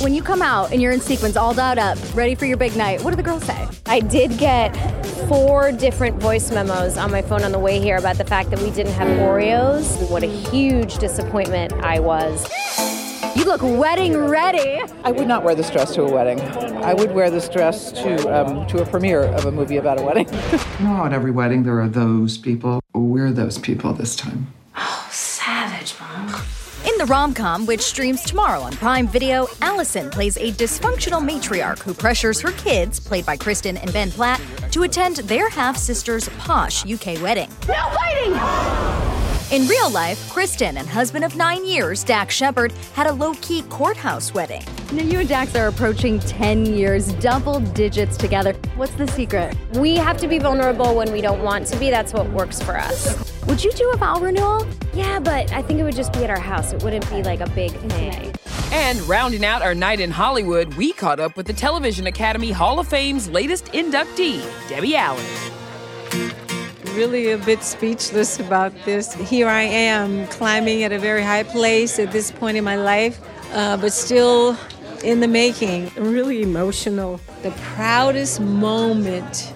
When 0.00 0.14
you 0.14 0.22
come 0.22 0.40
out 0.40 0.72
and 0.72 0.80
you're 0.80 0.92
in 0.92 1.00
sequence, 1.02 1.36
all 1.36 1.52
dialed 1.52 1.78
up, 1.78 1.98
ready 2.16 2.34
for 2.34 2.46
your 2.46 2.56
big 2.56 2.74
night, 2.74 3.02
what 3.04 3.10
do 3.10 3.16
the 3.16 3.22
girls 3.22 3.44
say? 3.44 3.68
I 3.84 4.00
did 4.00 4.38
get 4.38 4.74
four 5.28 5.72
different 5.72 6.16
voice 6.16 6.50
memos 6.50 6.96
on 6.96 7.10
my 7.10 7.20
phone 7.20 7.42
on 7.42 7.52
the 7.52 7.58
way 7.58 7.78
here 7.78 7.98
about 7.98 8.16
the 8.16 8.24
fact 8.24 8.48
that 8.48 8.60
we 8.60 8.70
didn't 8.70 8.94
have 8.94 9.08
Oreos. 9.18 10.10
What 10.10 10.22
a 10.22 10.26
huge 10.26 10.96
disappointment 10.96 11.74
I 11.74 12.00
was. 12.00 12.48
You 13.36 13.44
look 13.44 13.60
wedding 13.60 14.16
ready. 14.16 14.80
I 15.04 15.12
would 15.12 15.28
not 15.28 15.44
wear 15.44 15.54
this 15.54 15.68
dress 15.68 15.94
to 15.96 16.02
a 16.04 16.10
wedding. 16.10 16.40
I 16.82 16.94
would 16.94 17.12
wear 17.12 17.30
this 17.30 17.50
dress 17.50 17.92
to 17.92 18.34
um, 18.34 18.66
to 18.68 18.80
a 18.80 18.86
premiere 18.86 19.24
of 19.24 19.44
a 19.44 19.52
movie 19.52 19.76
about 19.76 20.00
a 20.00 20.02
wedding. 20.02 20.28
you 20.80 20.86
know, 20.86 21.04
at 21.04 21.12
every 21.12 21.30
wedding 21.30 21.62
there 21.64 21.78
are 21.78 21.88
those 21.90 22.38
people. 22.38 22.80
We're 22.94 23.32
those 23.32 23.58
people 23.58 23.92
this 23.92 24.16
time. 24.16 24.46
The 27.00 27.06
rom 27.06 27.32
com, 27.32 27.64
which 27.64 27.80
streams 27.80 28.20
tomorrow 28.24 28.60
on 28.60 28.74
Prime 28.74 29.08
Video, 29.08 29.46
Allison 29.62 30.10
plays 30.10 30.36
a 30.36 30.52
dysfunctional 30.52 31.26
matriarch 31.26 31.78
who 31.78 31.94
pressures 31.94 32.42
her 32.42 32.52
kids, 32.52 33.00
played 33.00 33.24
by 33.24 33.38
Kristen 33.38 33.78
and 33.78 33.90
Ben 33.90 34.10
Platt, 34.10 34.38
to 34.70 34.82
attend 34.82 35.16
their 35.16 35.48
half 35.48 35.78
sister's 35.78 36.28
posh 36.40 36.84
UK 36.84 37.18
wedding. 37.22 37.48
No 37.66 37.90
fighting! 37.94 38.99
In 39.50 39.66
real 39.66 39.90
life, 39.90 40.30
Kristen 40.30 40.76
and 40.76 40.86
husband 40.86 41.24
of 41.24 41.34
nine 41.34 41.66
years, 41.66 42.04
Dax 42.04 42.36
Shepard, 42.36 42.70
had 42.94 43.08
a 43.08 43.12
low 43.12 43.34
key 43.40 43.62
courthouse 43.62 44.32
wedding. 44.32 44.62
Now, 44.92 45.02
you 45.02 45.18
and 45.18 45.28
Dax 45.28 45.56
are 45.56 45.66
approaching 45.66 46.20
10 46.20 46.66
years, 46.66 47.12
double 47.14 47.58
digits 47.58 48.16
together. 48.16 48.52
What's 48.76 48.92
the 48.92 49.08
secret? 49.08 49.56
We 49.72 49.96
have 49.96 50.18
to 50.18 50.28
be 50.28 50.38
vulnerable 50.38 50.94
when 50.94 51.10
we 51.10 51.20
don't 51.20 51.42
want 51.42 51.66
to 51.66 51.76
be. 51.78 51.90
That's 51.90 52.12
what 52.12 52.30
works 52.30 52.62
for 52.62 52.78
us. 52.78 53.44
Would 53.48 53.64
you 53.64 53.72
do 53.72 53.90
a 53.90 53.96
vow 53.96 54.20
renewal? 54.20 54.64
Yeah, 54.94 55.18
but 55.18 55.52
I 55.52 55.62
think 55.62 55.80
it 55.80 55.82
would 55.82 55.96
just 55.96 56.12
be 56.12 56.22
at 56.22 56.30
our 56.30 56.38
house. 56.38 56.72
It 56.72 56.84
wouldn't 56.84 57.10
be 57.10 57.24
like 57.24 57.40
a 57.40 57.50
big 57.50 57.72
thing. 57.72 58.32
And 58.72 59.00
rounding 59.08 59.44
out 59.44 59.62
our 59.62 59.74
night 59.74 59.98
in 59.98 60.12
Hollywood, 60.12 60.74
we 60.74 60.92
caught 60.92 61.18
up 61.18 61.36
with 61.36 61.46
the 61.46 61.52
Television 61.52 62.06
Academy 62.06 62.52
Hall 62.52 62.78
of 62.78 62.86
Fame's 62.86 63.28
latest 63.28 63.64
inductee, 63.72 64.48
Debbie 64.68 64.94
Allen 64.94 65.26
really 66.90 67.30
a 67.30 67.38
bit 67.38 67.62
speechless 67.62 68.38
about 68.38 68.72
this. 68.84 69.12
Here 69.14 69.48
I 69.48 69.62
am 69.62 70.26
climbing 70.28 70.82
at 70.82 70.92
a 70.92 70.98
very 70.98 71.22
high 71.22 71.42
place 71.42 71.98
at 71.98 72.12
this 72.12 72.30
point 72.30 72.56
in 72.56 72.64
my 72.64 72.76
life, 72.76 73.20
uh, 73.52 73.76
but 73.76 73.92
still 73.92 74.56
in 75.04 75.20
the 75.20 75.28
making. 75.28 75.90
Really 75.96 76.42
emotional. 76.42 77.20
The 77.42 77.50
proudest 77.74 78.40
moment. 78.40 79.52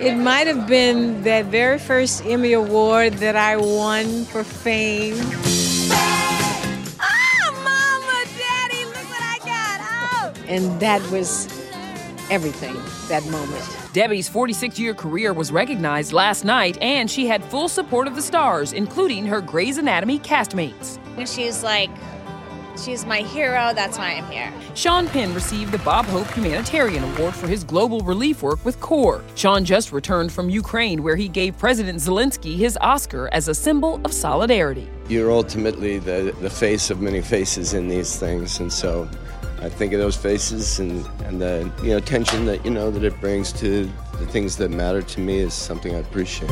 It 0.00 0.16
might 0.16 0.46
have 0.46 0.66
been 0.66 1.22
that 1.24 1.46
very 1.46 1.78
first 1.78 2.24
Emmy 2.24 2.54
Award 2.54 3.14
that 3.14 3.36
I 3.36 3.56
won 3.56 4.24
for 4.24 4.42
fame. 4.42 5.16
Ah, 7.00 7.50
Mama, 7.52 8.24
Daddy, 8.38 8.84
look 8.86 9.08
what 9.10 9.22
I 9.22 9.38
got! 9.44 10.34
Oh! 10.36 10.44
And 10.48 10.80
that 10.80 11.02
was 11.10 11.46
everything, 12.30 12.76
that 13.08 13.24
moment. 13.26 13.79
Debbie's 13.92 14.28
46 14.28 14.78
year 14.78 14.94
career 14.94 15.32
was 15.32 15.50
recognized 15.50 16.12
last 16.12 16.44
night, 16.44 16.78
and 16.80 17.10
she 17.10 17.26
had 17.26 17.44
full 17.44 17.68
support 17.68 18.06
of 18.06 18.14
the 18.14 18.22
stars, 18.22 18.72
including 18.72 19.26
her 19.26 19.40
Grey's 19.40 19.78
Anatomy 19.78 20.20
castmates. 20.20 20.98
When 21.16 21.26
she's 21.26 21.64
like, 21.64 21.90
she's 22.80 23.04
my 23.04 23.18
hero, 23.18 23.72
that's 23.74 23.98
why 23.98 24.12
I'm 24.12 24.30
here. 24.30 24.52
Sean 24.74 25.08
Penn 25.08 25.34
received 25.34 25.72
the 25.72 25.78
Bob 25.78 26.04
Hope 26.04 26.28
Humanitarian 26.28 27.02
Award 27.02 27.34
for 27.34 27.48
his 27.48 27.64
global 27.64 28.00
relief 28.02 28.44
work 28.44 28.64
with 28.64 28.78
CORE. 28.78 29.24
Sean 29.34 29.64
just 29.64 29.90
returned 29.90 30.30
from 30.30 30.48
Ukraine, 30.48 31.02
where 31.02 31.16
he 31.16 31.26
gave 31.26 31.58
President 31.58 31.98
Zelensky 31.98 32.56
his 32.56 32.78
Oscar 32.80 33.28
as 33.32 33.48
a 33.48 33.54
symbol 33.54 34.00
of 34.04 34.12
solidarity. 34.12 34.88
You're 35.08 35.32
ultimately 35.32 35.98
the, 35.98 36.32
the 36.40 36.50
face 36.50 36.90
of 36.90 37.00
many 37.00 37.22
faces 37.22 37.74
in 37.74 37.88
these 37.88 38.16
things, 38.16 38.60
and 38.60 38.72
so 38.72 39.08
I 39.62 39.68
think 39.68 39.92
of 39.92 40.00
those 40.00 40.16
faces 40.16 40.80
and, 40.80 41.06
and 41.24 41.40
the 41.40 41.70
you 41.82 41.90
know 41.90 42.00
tension 42.00 42.46
that 42.46 42.64
you 42.64 42.70
know 42.70 42.90
that 42.90 43.04
it 43.04 43.20
brings 43.20 43.52
to 43.54 43.84
the 44.18 44.26
things 44.26 44.56
that 44.56 44.70
matter 44.70 45.02
to 45.02 45.20
me 45.20 45.38
is 45.38 45.52
something 45.52 45.94
I 45.94 45.98
appreciate. 45.98 46.50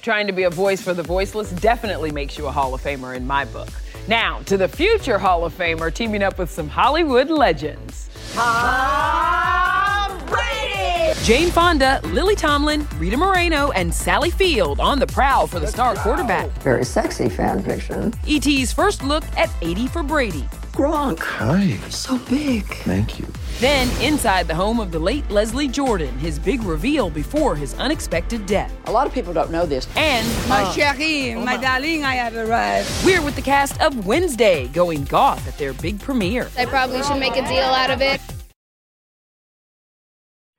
Trying 0.00 0.28
to 0.28 0.32
be 0.32 0.44
a 0.44 0.50
voice 0.50 0.80
for 0.80 0.94
the 0.94 1.02
voiceless 1.02 1.50
definitely 1.50 2.12
makes 2.12 2.38
you 2.38 2.46
a 2.46 2.52
Hall 2.52 2.72
of 2.72 2.80
Famer 2.80 3.16
in 3.16 3.26
my 3.26 3.44
book. 3.44 3.68
Now, 4.06 4.40
to 4.46 4.56
the 4.56 4.68
future 4.68 5.18
Hall 5.18 5.44
of 5.44 5.52
Famer 5.52 5.92
teaming 5.92 6.22
up 6.22 6.38
with 6.38 6.50
some 6.50 6.68
Hollywood 6.68 7.30
legends. 7.30 8.08
Tom 8.32 10.26
Brady! 10.26 11.18
Jane 11.24 11.50
Fonda, 11.50 12.00
Lily 12.04 12.36
Tomlin, 12.36 12.86
Rita 12.96 13.16
Moreno, 13.16 13.70
and 13.72 13.92
Sally 13.92 14.30
Field 14.30 14.78
on 14.78 14.98
the 14.98 15.06
prowl 15.06 15.46
for 15.48 15.58
the 15.58 15.66
star 15.66 15.96
quarterback. 15.96 16.48
Very 16.62 16.84
sexy 16.84 17.28
fan 17.28 17.62
fiction. 17.62 18.14
ET's 18.26 18.72
first 18.72 19.02
look 19.02 19.24
at 19.36 19.50
80 19.60 19.88
for 19.88 20.02
Brady. 20.02 20.48
Gronk. 20.78 21.18
Hi. 21.18 21.76
So 21.90 22.18
big. 22.30 22.64
Thank 22.84 23.18
you. 23.18 23.26
Then, 23.58 23.88
inside 24.00 24.46
the 24.46 24.54
home 24.54 24.78
of 24.78 24.92
the 24.92 24.98
late 25.00 25.28
Leslie 25.28 25.66
Jordan, 25.66 26.16
his 26.20 26.38
big 26.38 26.62
reveal 26.62 27.10
before 27.10 27.56
his 27.56 27.74
unexpected 27.80 28.46
death. 28.46 28.72
A 28.86 28.92
lot 28.92 29.04
of 29.04 29.12
people 29.12 29.32
don't 29.32 29.50
know 29.50 29.66
this. 29.66 29.88
And 29.96 30.24
my 30.48 30.62
oh. 30.62 30.72
chérie, 30.76 31.34
oh, 31.34 31.40
my, 31.40 31.56
my 31.56 31.60
darling, 31.60 32.04
I 32.04 32.14
have 32.14 32.36
arrived. 32.36 32.88
We're 33.04 33.20
with 33.22 33.34
the 33.34 33.42
cast 33.42 33.80
of 33.80 34.06
Wednesday 34.06 34.68
going 34.68 35.02
goth 35.02 35.48
at 35.48 35.58
their 35.58 35.72
big 35.72 35.98
premiere. 35.98 36.48
I 36.56 36.64
probably 36.66 37.02
should 37.02 37.18
make 37.18 37.34
a 37.34 37.42
deal 37.48 37.64
out 37.64 37.90
of 37.90 38.00
it. 38.00 38.20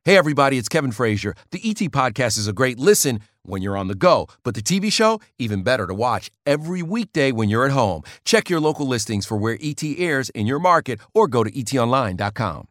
Hey, 0.06 0.15
everybody, 0.15 0.58
it's 0.58 0.70
Kevin 0.70 0.94
Frazier. 0.94 1.36
The 1.51 1.60
ET 1.62 1.75
Podcast 1.91 2.38
is 2.38 2.48
a 2.48 2.53
great 2.53 2.79
listen 2.79 3.20
when 3.44 3.62
you're 3.62 3.75
on 3.75 3.89
the 3.89 3.96
go, 3.96 4.27
but 4.44 4.56
the 4.56 4.62
TV 4.62 4.89
show, 4.91 5.20
even 5.38 5.62
better 5.62 5.86
to 5.88 5.94
watch 5.94 6.32
every 6.46 6.82
weekday 6.82 7.34
when 7.34 7.50
you're 7.50 7.65
at 7.65 7.72
home. 7.72 8.03
Check 8.24 8.50
your 8.50 8.62
local 8.62 8.88
listings 8.88 9.25
for 9.25 9.36
where 9.36 9.58
ET 9.62 9.84
airs 9.84 10.29
in 10.29 10.48
your 10.48 10.60
market 10.60 11.01
or 11.13 11.27
go 11.27 11.44
to 11.44 11.51
etonline.com. 11.51 12.68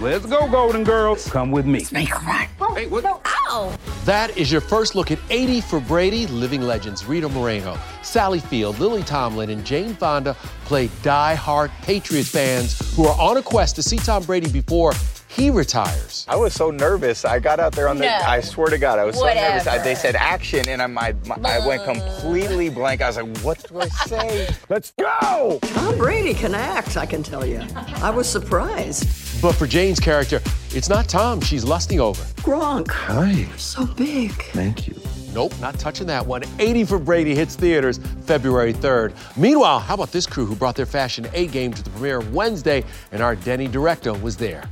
Let's 0.00 0.26
go, 0.26 0.48
Golden 0.48 0.84
Girls. 0.84 1.28
Come 1.28 1.50
with 1.50 1.66
me. 1.66 1.80
Snake 1.80 2.14
right. 2.24 2.48
Hey, 2.76 2.86
what? 2.86 3.02
No. 3.02 3.20
Ow! 3.48 3.76
That 4.04 4.36
is 4.36 4.50
your 4.50 4.60
first 4.60 4.94
look 4.94 5.10
at 5.10 5.18
80 5.30 5.60
for 5.62 5.80
Brady. 5.80 6.26
Living 6.26 6.62
legends 6.62 7.04
Rita 7.04 7.28
Moreno, 7.28 7.78
Sally 8.02 8.40
Field, 8.40 8.78
Lily 8.78 9.02
Tomlin, 9.02 9.50
and 9.50 9.64
Jane 9.64 9.94
Fonda 9.94 10.34
play 10.64 10.90
die-hard 11.02 11.70
Patriots 11.82 12.30
fans 12.30 12.94
who 12.96 13.06
are 13.06 13.20
on 13.20 13.36
a 13.36 13.42
quest 13.42 13.76
to 13.76 13.82
see 13.82 13.96
Tom 13.98 14.24
Brady 14.24 14.50
before 14.50 14.92
he 15.28 15.50
retires. 15.50 16.24
I 16.28 16.36
was 16.36 16.54
so 16.54 16.70
nervous. 16.70 17.24
I 17.24 17.38
got 17.40 17.60
out 17.60 17.72
there 17.72 17.88
on 17.88 17.98
the. 17.98 18.06
No. 18.06 18.12
I 18.26 18.40
swear 18.40 18.68
to 18.68 18.78
God, 18.78 18.98
I 18.98 19.04
was 19.04 19.16
Whatever. 19.16 19.40
so 19.40 19.48
nervous. 19.48 19.66
I, 19.66 19.78
they 19.78 19.94
said 19.94 20.16
action, 20.16 20.66
and 20.68 20.80
I, 20.80 20.86
my, 20.86 21.14
my, 21.26 21.36
I 21.44 21.66
went 21.66 21.84
completely 21.84 22.70
blank. 22.70 23.02
I 23.02 23.08
was 23.08 23.16
like, 23.18 23.36
"What 23.38 23.68
do 23.68 23.80
I 23.80 23.88
say?" 23.88 24.48
Let's 24.70 24.92
go. 24.98 25.58
Tom 25.62 25.98
Brady 25.98 26.32
can 26.32 26.54
act. 26.54 26.96
I 26.96 27.04
can 27.06 27.22
tell 27.22 27.44
you. 27.44 27.60
I 27.96 28.08
was 28.10 28.28
surprised. 28.28 29.42
But 29.42 29.52
for 29.56 29.66
Jane's 29.66 30.00
character, 30.00 30.40
it's 30.74 30.88
not 30.88 31.08
Tom 31.08 31.40
she's 31.40 31.64
lusting 31.64 32.00
over. 32.00 32.22
Gronk. 32.42 32.90
Hi. 32.90 33.30
You're 33.30 33.58
So 33.58 33.86
big. 33.86 34.32
Thank 34.52 34.88
you. 34.88 34.96
Nope, 35.34 35.52
not 35.60 35.78
touching 35.78 36.06
that 36.06 36.26
one. 36.26 36.42
80 36.58 36.84
for 36.84 36.98
Brady 36.98 37.34
hits 37.34 37.56
theaters 37.56 37.98
February 38.24 38.72
3rd. 38.72 39.12
Meanwhile, 39.36 39.80
how 39.80 39.94
about 39.94 40.10
this 40.10 40.26
crew 40.26 40.46
who 40.46 40.56
brought 40.56 40.76
their 40.76 40.86
fashion 40.86 41.28
A 41.34 41.46
game 41.48 41.74
to 41.74 41.82
the 41.82 41.90
premiere 41.90 42.20
Wednesday, 42.20 42.84
and 43.12 43.22
our 43.22 43.36
Denny 43.36 43.68
director 43.68 44.14
was 44.14 44.38
there. 44.38 44.64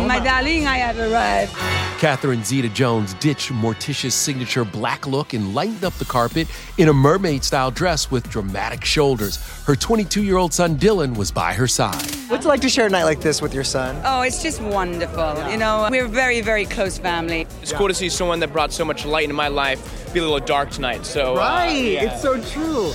And 0.00 0.08
my 0.08 0.18
darling, 0.18 0.66
I 0.66 0.78
have 0.78 0.98
arrived. 0.98 1.52
Catherine 2.00 2.42
Zeta 2.42 2.70
Jones 2.70 3.12
ditched 3.14 3.52
Morticia's 3.52 4.14
signature 4.14 4.64
black 4.64 5.06
look 5.06 5.34
and 5.34 5.54
lightened 5.54 5.84
up 5.84 5.92
the 5.94 6.06
carpet 6.06 6.48
in 6.78 6.88
a 6.88 6.92
mermaid 6.94 7.44
style 7.44 7.70
dress 7.70 8.10
with 8.10 8.26
dramatic 8.30 8.82
shoulders. 8.82 9.36
Her 9.66 9.76
22 9.76 10.22
year 10.22 10.38
old 10.38 10.54
son 10.54 10.76
Dylan 10.76 11.14
was 11.18 11.30
by 11.30 11.52
her 11.52 11.68
side. 11.68 12.00
What's 12.28 12.46
it 12.46 12.48
like 12.48 12.62
to 12.62 12.70
share 12.70 12.86
a 12.86 12.88
night 12.88 13.04
like 13.04 13.20
this 13.20 13.42
with 13.42 13.52
your 13.52 13.62
son? 13.62 14.00
Oh, 14.06 14.22
it's 14.22 14.42
just 14.42 14.62
wonderful. 14.62 15.50
You 15.50 15.58
know, 15.58 15.86
we're 15.90 16.06
a 16.06 16.08
very, 16.08 16.40
very 16.40 16.64
close 16.64 16.96
family. 16.96 17.46
It's 17.60 17.74
cool 17.74 17.88
to 17.88 17.94
see 17.94 18.08
someone 18.08 18.40
that 18.40 18.54
brought 18.54 18.72
so 18.72 18.86
much 18.86 19.04
light 19.04 19.24
into 19.24 19.36
my 19.36 19.48
life 19.48 20.12
be 20.14 20.20
a 20.20 20.22
little 20.22 20.40
dark 20.40 20.70
tonight. 20.70 21.04
So, 21.04 21.36
right, 21.36 21.68
uh, 21.68 21.72
yeah. 21.72 22.14
it's 22.14 22.22
so 22.22 22.40
true. 22.40 22.92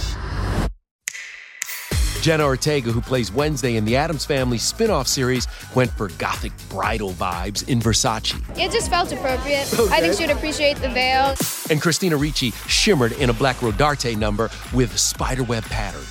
Jenna 2.25 2.43
Ortega, 2.43 2.91
who 2.91 3.01
plays 3.01 3.31
Wednesday 3.31 3.75
in 3.75 3.85
the 3.85 3.95
Addams 3.95 4.25
Family 4.25 4.57
spin 4.57 4.89
off 4.89 5.07
series, 5.07 5.47
went 5.75 5.91
for 5.91 6.07
gothic 6.17 6.51
bridal 6.69 7.11
vibes 7.11 7.69
in 7.69 7.79
Versace. 7.79 8.33
It 8.57 8.71
just 8.71 8.89
felt 8.89 9.11
appropriate. 9.11 9.71
Okay. 9.71 9.93
I 9.93 10.01
think 10.01 10.15
she 10.15 10.25
would 10.25 10.35
appreciate 10.35 10.77
the 10.77 10.89
veil. 10.89 11.35
And 11.69 11.79
Christina 11.79 12.17
Ricci 12.17 12.49
shimmered 12.67 13.11
in 13.11 13.29
a 13.29 13.33
black 13.33 13.57
Rodarte 13.57 14.17
number 14.17 14.49
with 14.73 14.97
spiderweb 14.97 15.65
pattern. 15.65 16.01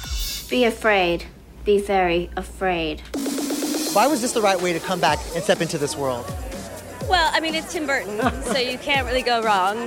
Be 0.49 0.67
afraid. 0.67 1.25
Be 1.65 1.81
very 1.81 2.31
afraid. 2.37 3.01
Why 3.93 4.07
was 4.07 4.23
this 4.23 4.31
the 4.31 4.41
right 4.41 4.63
way 4.63 4.73
to 4.73 4.79
come 4.79 5.01
back 5.01 5.19
and 5.35 5.43
step 5.43 5.61
into 5.61 5.79
this 5.79 5.97
world? 5.97 6.33
Well, 7.09 7.29
I 7.35 7.41
mean, 7.41 7.57
it's 7.57 7.73
Tim 7.73 7.89
Burton, 7.89 8.21
so 8.45 8.57
you 8.57 8.79
can't 8.79 9.05
really 9.05 9.23
go 9.23 9.43
wrong. 9.43 9.85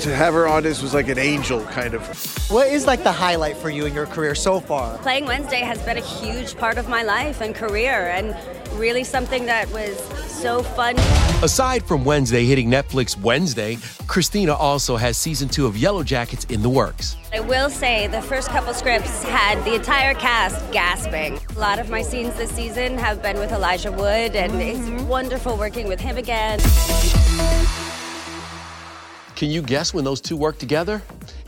To 0.00 0.14
have 0.14 0.34
her 0.34 0.46
on 0.46 0.64
this 0.64 0.82
was 0.82 0.92
like 0.92 1.08
an 1.08 1.18
angel, 1.18 1.64
kind 1.66 1.94
of. 1.94 2.02
What 2.50 2.68
is 2.68 2.86
like 2.86 3.02
the 3.02 3.12
highlight 3.12 3.56
for 3.56 3.70
you 3.70 3.86
in 3.86 3.94
your 3.94 4.06
career 4.06 4.34
so 4.34 4.60
far? 4.60 4.98
Playing 4.98 5.24
Wednesday 5.24 5.60
has 5.60 5.80
been 5.82 5.96
a 5.96 6.02
huge 6.02 6.56
part 6.56 6.76
of 6.76 6.88
my 6.88 7.02
life 7.02 7.40
and 7.40 7.54
career, 7.54 8.10
and 8.10 8.36
really 8.78 9.04
something 9.04 9.46
that 9.46 9.70
was 9.70 9.98
so 10.28 10.62
fun. 10.62 10.96
Aside 11.42 11.84
from 11.84 12.04
Wednesday 12.04 12.44
hitting 12.44 12.68
Netflix 12.68 13.18
Wednesday, 13.18 13.78
Christina 14.06 14.52
also 14.52 14.96
has 14.96 15.16
season 15.16 15.48
two 15.48 15.64
of 15.64 15.76
Yellow 15.76 16.02
Jackets 16.02 16.44
in 16.46 16.60
the 16.60 16.68
works. 16.68 17.16
I 17.32 17.40
will 17.40 17.70
say 17.70 18.06
the 18.08 18.20
first 18.22 18.48
couple 18.48 18.74
scripts 18.74 19.22
had 19.22 19.64
the 19.64 19.74
entire 19.74 20.14
cast 20.14 20.70
gasping. 20.70 21.38
A 21.56 21.58
lot 21.58 21.78
of 21.78 21.88
my 21.88 22.02
scenes 22.02 22.34
this 22.34 22.50
season 22.50 22.98
have 22.98 23.22
been 23.22 23.38
with 23.38 23.52
Elijah 23.52 23.92
Wood, 23.92 24.36
and 24.36 24.60
it's 24.60 24.78
mm-hmm. 24.80 25.08
wonderful 25.08 25.56
working 25.56 25.88
with 25.88 26.00
him 26.00 26.18
again. 26.18 26.60
Can 29.44 29.50
you 29.50 29.60
guess 29.60 29.92
when 29.92 30.04
those 30.06 30.22
two 30.22 30.38
worked 30.38 30.58
together? 30.58 31.02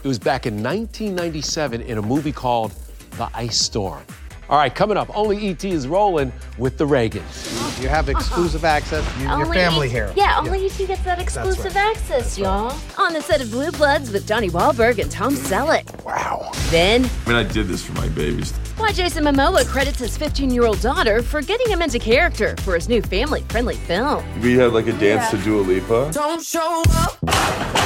It 0.05 0.07
was 0.07 0.19
back 0.19 0.45
in 0.45 0.63
1997 0.63 1.81
in 1.81 1.97
a 1.97 2.03
movie 2.03 2.31
called 2.31 2.75
The 3.13 3.27
Ice 3.33 3.59
Storm. 3.59 4.03
All 4.51 4.59
right, 4.59 4.73
coming 4.73 4.99
up, 4.99 5.09
only 5.17 5.49
ET 5.49 5.65
is 5.65 5.89
rolling 5.89 6.31
with 6.59 6.77
the 6.77 6.87
Reagans. 6.87 7.83
You 7.83 7.89
have 7.89 8.11
exclusive 8.11 8.65
uh-huh. 8.65 8.75
access. 8.75 9.19
You, 9.19 9.29
your 9.29 9.47
family 9.47 9.89
ET 9.89 9.93
here. 9.93 10.13
Yeah, 10.15 10.39
only 10.41 10.67
ET 10.67 10.77
gets 10.77 11.01
that 11.05 11.19
exclusive 11.19 11.75
access, 11.75 12.39
y'all. 12.39 12.79
On 12.99 13.15
the 13.15 13.23
set 13.23 13.41
of 13.41 13.51
Blue 13.51 13.71
Bloods 13.73 14.13
with 14.13 14.27
Donnie 14.27 14.51
Wahlberg 14.51 14.99
and 14.99 15.11
Tom 15.11 15.35
Selleck. 15.35 16.05
Wow. 16.05 16.51
Then, 16.69 17.09
I 17.25 17.29
mean, 17.31 17.37
I 17.39 17.45
did 17.45 17.67
this 17.67 17.83
for 17.83 17.93
my 17.93 18.09
babies. 18.11 18.53
why 18.77 18.93
Jason 18.93 19.25
Momoa 19.25 19.67
credits 19.67 20.01
his 20.01 20.19
15 20.19 20.51
year 20.51 20.67
old 20.67 20.83
daughter 20.83 21.23
for 21.23 21.41
getting 21.41 21.69
him 21.71 21.81
into 21.81 21.99
character 21.99 22.57
for 22.59 22.75
his 22.75 22.91
new 22.91 23.01
family 23.01 23.41
friendly 23.49 23.77
film. 23.77 24.23
We 24.43 24.55
had 24.59 24.75
like 24.75 24.87
a 24.87 24.93
dance 24.93 25.31
to 25.31 25.39
Dua 25.39 25.63
Lipa. 25.63 26.11
Don't 26.13 26.45
show 26.45 26.83
up. 26.91 27.86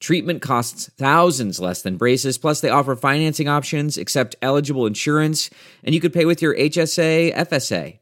Treatment 0.00 0.42
costs 0.42 0.90
thousands 0.98 1.60
less 1.60 1.82
than 1.82 1.96
braces, 1.96 2.36
plus, 2.36 2.60
they 2.60 2.68
offer 2.68 2.94
financing 2.94 3.48
options, 3.48 3.96
accept 3.96 4.36
eligible 4.42 4.86
insurance, 4.86 5.50
and 5.82 5.94
you 5.94 6.00
could 6.00 6.12
pay 6.12 6.24
with 6.24 6.42
your 6.42 6.54
HSA, 6.54 7.34
FSA. 7.34 7.98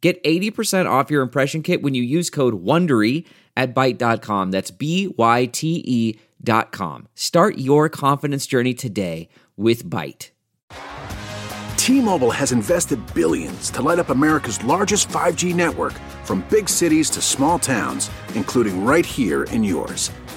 Get 0.00 0.22
80% 0.22 0.86
off 0.86 1.10
your 1.10 1.22
impression 1.22 1.62
kit 1.62 1.82
when 1.82 1.94
you 1.94 2.02
use 2.02 2.28
code 2.28 2.62
WONDERY 2.62 3.26
at 3.56 3.74
Byte.com. 3.74 4.50
That's 4.50 4.70
B-Y-T-E 4.70 6.18
dot 6.42 6.72
com. 6.72 7.08
Start 7.14 7.56
your 7.56 7.88
confidence 7.88 8.46
journey 8.46 8.74
today 8.74 9.28
with 9.56 9.88
Byte. 9.88 10.30
T-Mobile 11.78 12.30
has 12.30 12.52
invested 12.52 13.00
billions 13.14 13.70
to 13.70 13.82
light 13.82 13.98
up 13.98 14.10
America's 14.10 14.62
largest 14.64 15.08
5G 15.08 15.54
network 15.54 15.94
from 16.24 16.44
big 16.50 16.68
cities 16.68 17.08
to 17.10 17.22
small 17.22 17.58
towns, 17.58 18.10
including 18.34 18.84
right 18.84 19.06
here 19.06 19.44
in 19.44 19.64
yours. 19.64 20.10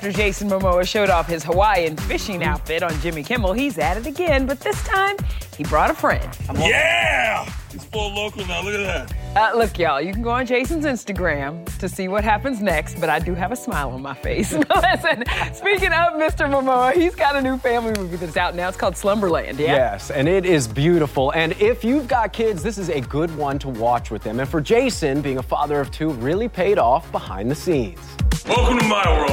After 0.00 0.12
Jason 0.12 0.48
Momoa 0.48 0.88
showed 0.88 1.10
off 1.10 1.26
his 1.28 1.44
Hawaiian 1.44 1.94
fishing 1.94 2.42
outfit 2.42 2.82
on 2.82 2.98
Jimmy 3.02 3.22
Kimmel, 3.22 3.52
he's 3.52 3.76
at 3.76 3.98
it 3.98 4.06
again, 4.06 4.46
but 4.46 4.58
this 4.60 4.82
time 4.84 5.14
he 5.58 5.62
brought 5.64 5.90
a 5.90 5.94
friend. 5.94 6.26
Yeah! 6.56 7.44
He's 7.70 7.84
full 7.84 8.14
local 8.14 8.46
now. 8.46 8.62
Look 8.62 8.76
at 8.76 9.10
that. 9.10 9.14
Uh, 9.36 9.58
look, 9.58 9.78
y'all, 9.78 10.00
you 10.00 10.14
can 10.14 10.22
go 10.22 10.30
on 10.30 10.46
Jason's 10.46 10.86
Instagram 10.86 11.66
to 11.78 11.86
see 11.86 12.08
what 12.08 12.24
happens 12.24 12.62
next, 12.62 12.98
but 12.98 13.10
I 13.10 13.18
do 13.18 13.34
have 13.34 13.52
a 13.52 13.56
smile 13.56 13.90
on 13.90 14.00
my 14.00 14.14
face. 14.14 14.52
Listen, 14.74 15.22
speaking 15.52 15.92
of 15.92 16.14
Mr. 16.14 16.48
Momoa, 16.48 16.94
he's 16.94 17.14
got 17.14 17.36
a 17.36 17.42
new 17.42 17.58
family 17.58 17.92
movie 18.00 18.16
that's 18.16 18.38
out 18.38 18.54
now. 18.54 18.68
It's 18.68 18.78
called 18.78 18.96
Slumberland, 18.96 19.58
yeah? 19.60 19.74
Yes, 19.74 20.10
and 20.10 20.26
it 20.26 20.46
is 20.46 20.66
beautiful. 20.66 21.30
And 21.32 21.52
if 21.60 21.84
you've 21.84 22.08
got 22.08 22.32
kids, 22.32 22.62
this 22.62 22.78
is 22.78 22.88
a 22.88 23.02
good 23.02 23.36
one 23.36 23.58
to 23.58 23.68
watch 23.68 24.10
with 24.10 24.22
them. 24.22 24.40
And 24.40 24.48
for 24.48 24.62
Jason, 24.62 25.20
being 25.20 25.36
a 25.36 25.42
father 25.42 25.78
of 25.78 25.90
two 25.90 26.08
really 26.08 26.48
paid 26.48 26.78
off 26.78 27.12
behind 27.12 27.50
the 27.50 27.54
scenes. 27.54 28.00
Welcome 28.48 28.78
to 28.78 28.84
my 28.86 29.04
world, 29.06 29.28
kid. 29.28 29.29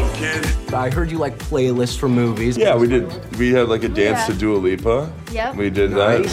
I 0.73 0.89
heard 0.89 1.09
you 1.09 1.17
like 1.17 1.37
playlists 1.39 1.97
for 1.97 2.09
movies. 2.09 2.57
Yeah, 2.57 2.75
we 2.75 2.87
did. 2.87 3.37
We 3.37 3.51
had 3.51 3.69
like 3.69 3.83
a 3.83 3.89
dance 3.89 4.19
Yeah. 4.19 4.25
to 4.27 4.33
Dua 4.33 4.57
Lipa. 4.57 5.11
Yep. 5.31 5.55
We 5.55 5.69
did 5.69 5.91
that. 5.91 6.23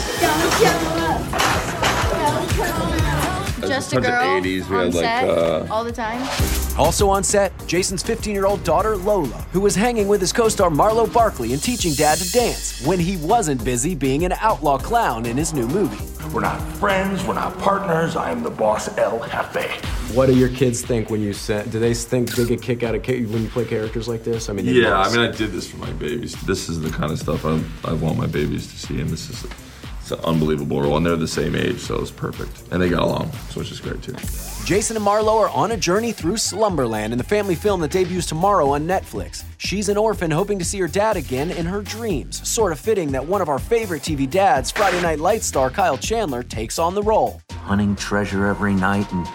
Just 3.61 3.93
a 3.93 3.95
Tons 3.95 4.05
of 4.07 4.11
girl 4.11 4.41
80s. 4.41 4.69
We 4.69 4.75
on 4.75 4.85
had 4.85 4.93
like 4.93 5.03
set 5.03 5.29
uh, 5.29 5.67
all 5.71 5.83
the 5.83 5.91
time. 5.91 6.21
Also 6.77 7.07
on 7.09 7.23
set, 7.23 7.53
Jason's 7.67 8.03
15 8.03 8.33
year 8.33 8.45
old 8.45 8.63
daughter 8.63 8.97
Lola, 8.97 9.45
who 9.53 9.61
was 9.61 9.75
hanging 9.75 10.07
with 10.09 10.19
his 10.19 10.33
co 10.33 10.49
star 10.49 10.69
Marlo 10.69 11.11
Barkley 11.11 11.53
and 11.53 11.61
teaching 11.63 11.93
dad 11.93 12.17
to 12.17 12.29
dance 12.31 12.85
when 12.85 12.99
he 12.99 13.15
wasn't 13.17 13.63
busy 13.63 13.95
being 13.95 14.25
an 14.25 14.33
outlaw 14.41 14.77
clown 14.77 15.25
in 15.25 15.37
his 15.37 15.53
new 15.53 15.67
movie. 15.67 16.03
We're 16.33 16.41
not 16.41 16.59
friends. 16.77 17.23
We're 17.23 17.35
not 17.35 17.57
partners. 17.59 18.17
I 18.17 18.31
am 18.31 18.43
the 18.43 18.49
boss 18.49 18.95
El 18.97 19.19
Jefe. 19.19 19.81
What 20.13 20.25
do 20.25 20.35
your 20.35 20.49
kids 20.49 20.81
think 20.81 21.09
when 21.09 21.21
you 21.21 21.31
send? 21.31 21.71
Do 21.71 21.79
they 21.79 21.93
think 21.93 22.31
they 22.31 22.45
get 22.45 22.61
kick 22.61 22.83
out 22.83 22.93
of 22.93 23.03
ca- 23.03 23.25
when 23.25 23.43
you 23.43 23.49
play 23.49 23.65
characters 23.65 24.07
like 24.07 24.23
this? 24.23 24.49
I 24.49 24.53
mean, 24.53 24.65
yeah, 24.65 24.99
I 24.99 25.09
mean, 25.11 25.19
I 25.21 25.31
did 25.31 25.51
this 25.51 25.69
for 25.69 25.77
my 25.77 25.91
babies. 25.93 26.33
This 26.43 26.67
is 26.67 26.81
the 26.81 26.89
kind 26.89 27.11
of 27.11 27.19
stuff 27.19 27.45
I, 27.45 27.61
I 27.85 27.93
want 27.93 28.17
my 28.17 28.27
babies 28.27 28.67
to 28.67 28.77
see, 28.77 28.99
and 28.99 29.09
this 29.09 29.29
is 29.29 29.45
it's 30.05 30.11
an 30.11 30.19
unbelievable 30.19 30.83
role. 30.83 30.97
And 30.97 31.05
they're 31.05 31.15
the 31.15 31.27
same 31.27 31.55
age, 31.55 31.79
so 31.79 31.99
it's 31.99 32.11
perfect. 32.11 32.71
And 32.71 32.79
they 32.79 32.89
got 32.89 33.01
along, 33.01 33.31
so 33.49 33.61
it's 33.61 33.69
just 33.69 33.81
great 33.81 34.03
too. 34.03 34.13
Jason 34.63 34.95
and 34.97 35.05
Marlo 35.05 35.39
are 35.39 35.49
on 35.49 35.71
a 35.71 35.77
journey 35.77 36.11
through 36.11 36.37
Slumberland 36.37 37.11
in 37.11 37.17
the 37.17 37.23
family 37.23 37.55
film 37.55 37.81
that 37.81 37.89
debuts 37.89 38.27
tomorrow 38.27 38.69
on 38.69 38.85
Netflix. 38.85 39.43
She's 39.57 39.89
an 39.89 39.97
orphan 39.97 40.29
hoping 40.29 40.59
to 40.59 40.65
see 40.65 40.77
her 40.77 40.87
dad 40.87 41.17
again 41.17 41.49
in 41.49 41.65
her 41.65 41.81
dreams. 41.81 42.47
Sort 42.47 42.71
of 42.71 42.79
fitting 42.79 43.11
that 43.13 43.25
one 43.25 43.41
of 43.41 43.49
our 43.49 43.57
favorite 43.57 44.03
TV 44.03 44.29
dads, 44.29 44.69
Friday 44.69 45.01
Night 45.01 45.19
Light 45.19 45.41
star 45.41 45.71
Kyle 45.71 45.97
Chandler, 45.97 46.43
takes 46.43 46.77
on 46.77 46.93
the 46.93 47.01
role. 47.01 47.41
hunting 47.49 47.95
treasure 47.95 48.45
every 48.45 48.75
night 48.75 49.11
and, 49.11 49.27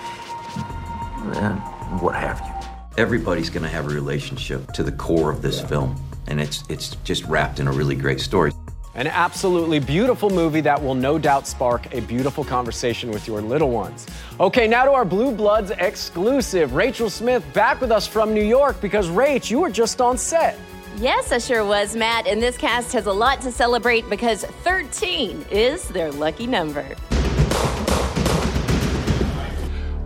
and 1.37 1.59
what 2.00 2.14
have 2.14 2.38
you. 2.46 3.02
Everybody's 3.02 3.50
going 3.50 3.64
to 3.64 3.68
have 3.68 3.87
a 3.87 3.88
relationship 3.88 4.70
to 4.74 4.85
the 4.85 4.92
core 4.92 5.33
of 5.33 5.42
this 5.42 5.61
film, 5.61 6.00
and 6.28 6.40
it's 6.40 6.62
it's 6.68 6.94
just 7.02 7.24
wrapped 7.24 7.59
in 7.59 7.66
a 7.66 7.72
really 7.72 7.96
great 7.96 8.20
story. 8.20 8.52
An 8.96 9.07
absolutely 9.07 9.79
beautiful 9.79 10.31
movie 10.31 10.61
that 10.62 10.83
will 10.83 10.96
no 10.96 11.16
doubt 11.16 11.46
spark 11.46 11.94
a 11.94 12.00
beautiful 12.00 12.42
conversation 12.42 13.12
with 13.12 13.29
your 13.29 13.40
little 13.40 13.70
ones. 13.70 14.05
Okay, 14.40 14.66
now 14.66 14.85
to 14.85 14.90
our 14.90 15.05
Blue 15.05 15.31
Bloods 15.31 15.70
exclusive. 15.79 16.74
Rachel 16.74 17.09
Smith 17.09 17.44
back 17.53 17.81
with 17.81 17.92
us 17.92 18.09
from 18.09 18.35
New 18.35 18.42
York 18.42 18.81
because, 18.81 19.09
Rach, 19.09 19.48
you 19.48 19.61
were 19.61 19.70
just 19.70 20.00
on 20.00 20.18
set. 20.18 20.59
Yes, 20.96 21.31
I 21.31 21.38
sure 21.38 21.64
was, 21.64 21.94
Matt. 21.94 22.26
And 22.26 22.42
this 22.42 22.57
cast 22.57 22.92
has 22.92 23.07
a 23.07 23.12
lot 23.12 23.40
to 23.42 23.53
celebrate 23.53 24.11
because 24.11 24.44
13 24.44 25.46
is 25.53 25.87
their 25.88 26.11
lucky 26.11 26.48
number. 26.48 26.85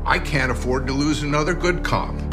I 0.05 0.18
can't 0.23 0.53
afford 0.53 0.87
to 0.88 0.92
lose 0.92 1.23
another 1.23 1.55
good 1.55 1.83
cop. 1.83 2.14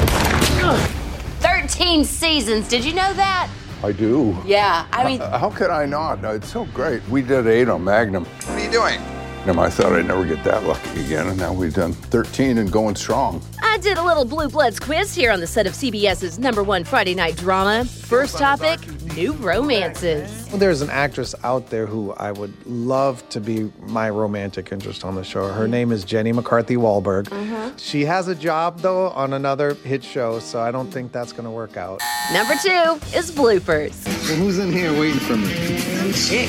13 1.40 2.04
seasons. 2.04 2.68
Did 2.68 2.84
you 2.84 2.92
know 2.92 3.14
that? 3.14 3.50
I 3.82 3.92
do. 3.92 4.36
Yeah, 4.46 4.86
I 4.92 5.04
mean, 5.04 5.20
how 5.20 5.50
could 5.50 5.70
I 5.70 5.86
not? 5.86 6.24
It's 6.24 6.52
so 6.52 6.66
great. 6.66 7.06
We 7.08 7.22
did 7.22 7.46
eight 7.46 7.68
on 7.68 7.82
Magnum. 7.82 8.24
What 8.24 8.48
are 8.50 8.64
you 8.64 8.70
doing? 8.70 9.00
Um, 9.46 9.58
I 9.58 9.68
thought 9.70 9.92
I'd 9.92 10.06
never 10.06 10.24
get 10.24 10.44
that 10.44 10.62
lucky 10.64 11.04
again, 11.04 11.26
and 11.26 11.36
now 11.36 11.52
we've 11.52 11.74
done 11.74 11.92
13 11.92 12.58
and 12.58 12.70
going 12.70 12.94
strong. 12.94 13.42
I 13.60 13.76
did 13.78 13.98
a 13.98 14.02
little 14.02 14.24
Blue 14.24 14.48
Bloods 14.48 14.78
quiz 14.78 15.12
here 15.16 15.32
on 15.32 15.40
the 15.40 15.48
set 15.48 15.66
of 15.66 15.72
CBS's 15.72 16.38
number 16.38 16.62
one 16.62 16.84
Friday 16.84 17.16
night 17.16 17.36
drama. 17.36 17.84
First 17.84 18.38
topic 18.38 18.78
new 19.14 19.32
romances. 19.34 20.46
Well, 20.48 20.58
there's 20.58 20.80
an 20.80 20.90
actress 20.90 21.34
out 21.44 21.68
there 21.70 21.86
who 21.86 22.12
I 22.12 22.32
would 22.32 22.52
love 22.66 23.26
to 23.30 23.40
be 23.40 23.70
my 23.86 24.08
romantic 24.10 24.72
interest 24.72 25.04
on 25.04 25.14
the 25.14 25.24
show. 25.24 25.48
Her 25.48 25.68
name 25.68 25.92
is 25.92 26.04
Jenny 26.04 26.32
McCarthy 26.32 26.76
Wahlberg. 26.76 27.24
Mhm. 27.24 27.72
She 27.78 28.04
has 28.06 28.28
a 28.28 28.34
job, 28.34 28.80
though, 28.80 29.08
on 29.10 29.32
another 29.32 29.74
hit 29.84 30.02
show, 30.02 30.38
so 30.38 30.60
I 30.60 30.70
don't 30.70 30.90
think 30.90 31.12
that's 31.12 31.32
going 31.32 31.44
to 31.44 31.50
work 31.50 31.76
out. 31.76 32.00
Number 32.32 32.54
two 32.62 32.98
is 33.16 33.30
bloopers. 33.30 33.92
Well, 34.28 34.36
who's 34.38 34.58
in 34.58 34.72
here 34.72 34.92
waiting 34.98 35.20
for 35.20 35.36
me? 35.36 35.52
Some 35.98 36.12
chick. 36.12 36.48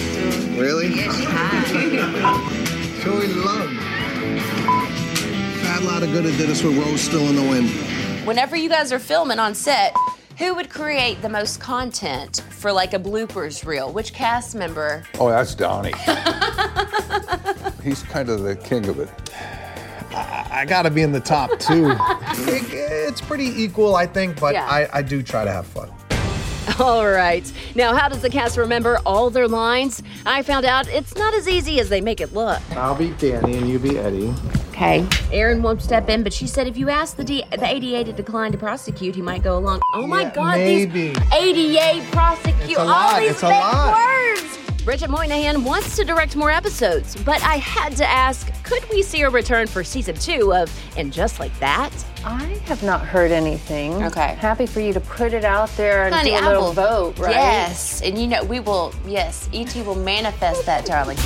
Really? 0.58 0.88
Yeah, 0.96 1.12
she 1.14 1.24
hot. 1.26 2.52
Showing 3.04 3.44
love. 3.44 3.70
Fat 5.64 5.84
lot 5.84 6.04
of 6.04 6.12
good 6.12 6.26
it 6.26 6.38
did 6.38 6.50
us 6.50 6.64
with 6.64 6.78
Rose 6.78 7.02
still 7.02 7.28
in 7.28 7.36
the 7.36 7.42
wind. 7.42 7.70
Whenever 8.26 8.56
you 8.56 8.70
guys 8.70 8.94
are 8.94 9.00
filming 9.00 9.40
on 9.40 9.54
set, 9.54 9.94
who 10.44 10.54
would 10.54 10.70
create 10.70 11.22
the 11.22 11.30
most 11.30 11.62
content 11.62 12.42
for 12.50 12.70
like 12.74 12.94
a 12.94 13.00
bloopers 13.00 13.66
reel? 13.66 13.94
Which 13.94 14.12
cast 14.14 14.56
member? 14.56 15.04
Oh, 15.18 15.30
that's 15.30 15.56
Donnie. 15.56 15.94
He's 17.82 18.04
kind 18.04 18.28
of 18.28 18.42
the 18.44 18.58
king 18.62 18.90
of 18.90 19.00
it. 19.00 19.10
I, 20.12 20.48
I 20.52 20.66
got 20.66 20.82
to 20.82 20.92
be 20.92 21.02
in 21.02 21.14
the 21.14 21.22
top 21.22 21.58
two. 21.60 21.96
It- 22.46 22.84
it's 23.10 23.22
pretty 23.22 23.46
equal, 23.46 23.96
I 23.96 24.06
think, 24.08 24.40
but 24.40 24.54
Yeah. 24.56 24.66
I, 24.68 24.88
I 24.92 25.02
do 25.02 25.22
try 25.24 25.46
to 25.46 25.52
have 25.52 25.68
fun. 25.68 25.90
All 26.80 27.06
right. 27.08 27.50
Now, 27.76 27.94
how 27.96 28.10
does 28.10 28.22
the 28.22 28.30
cast 28.30 28.58
remember 28.58 28.98
all 29.06 29.30
their 29.30 29.48
lines? 29.48 30.02
I 30.26 30.42
found 30.42 30.66
out 30.66 30.88
it's 30.88 31.16
not 31.16 31.34
as 31.36 31.48
easy 31.48 31.80
as 31.80 31.90
they 31.90 32.02
make 32.02 32.20
it 32.22 32.34
look. 32.34 32.60
I'll 32.72 32.96
be 32.96 33.12
Danny 33.12 33.56
and 33.58 33.70
you 33.70 33.78
be 33.80 33.98
Eddie. 34.00 34.34
Okay. 34.74 35.06
Erin 35.32 35.62
won't 35.62 35.84
step 35.84 36.10
in, 36.10 36.24
but 36.24 36.34
she 36.34 36.48
said 36.48 36.66
if 36.68 36.76
you 36.78 36.90
ask 36.90 37.16
the, 37.16 37.24
D- 37.24 37.44
the 37.52 37.64
ADA 37.66 38.06
to 38.06 38.12
decline 38.14 38.52
to 38.54 38.58
prosecute, 38.58 39.14
he 39.14 39.22
might 39.22 39.44
go 39.44 39.56
along. 39.56 39.82
Oh 39.94 40.08
my 40.08 40.22
Yeah, 40.24 40.34
God, 40.34 40.58
maybe. 40.58 41.10
these 41.10 41.18
ADA 41.32 42.04
prosecute 42.12 42.78
all 42.80 42.88
lot, 42.88 43.20
these 43.20 43.32
it's 43.32 43.42
big 43.42 43.52
words. 43.54 44.84
Bridget 44.84 45.10
Moynahan 45.12 45.64
wants 45.64 45.96
to 45.96 46.04
direct 46.04 46.36
more 46.36 46.50
episodes, 46.50 47.16
but 47.24 47.42
I 47.44 47.58
had 47.58 47.96
to 47.98 48.06
ask 48.06 48.52
could 48.64 48.84
we 48.90 49.04
see 49.04 49.22
a 49.22 49.30
return 49.30 49.68
for 49.68 49.84
season 49.84 50.16
two 50.16 50.54
of 50.54 50.72
And 50.98 51.14
Just 51.14 51.40
Like 51.40 51.58
That? 51.60 51.92
I 52.26 52.44
have 52.66 52.82
not 52.82 53.02
heard 53.06 53.32
anything. 53.32 54.04
Okay. 54.04 54.34
Happy 54.40 54.66
for 54.66 54.80
you 54.80 54.92
to 54.94 55.00
put 55.02 55.34
it 55.34 55.46
out 55.46 55.70
there 55.78 56.06
and 56.06 56.16
Honey, 56.16 56.32
do 56.32 56.36
a 56.38 56.40
I 56.40 56.48
little 56.48 56.64
will 56.64 56.74
vote, 56.74 57.20
right? 57.20 57.32
Yes, 57.36 58.02
and 58.02 58.18
you 58.18 58.26
know 58.28 58.44
we 58.44 58.60
will. 58.60 58.92
Yes, 59.06 59.48
ET 59.54 59.76
will 59.86 59.96
manifest 59.96 60.66
that, 60.66 60.86
darling. 60.86 61.18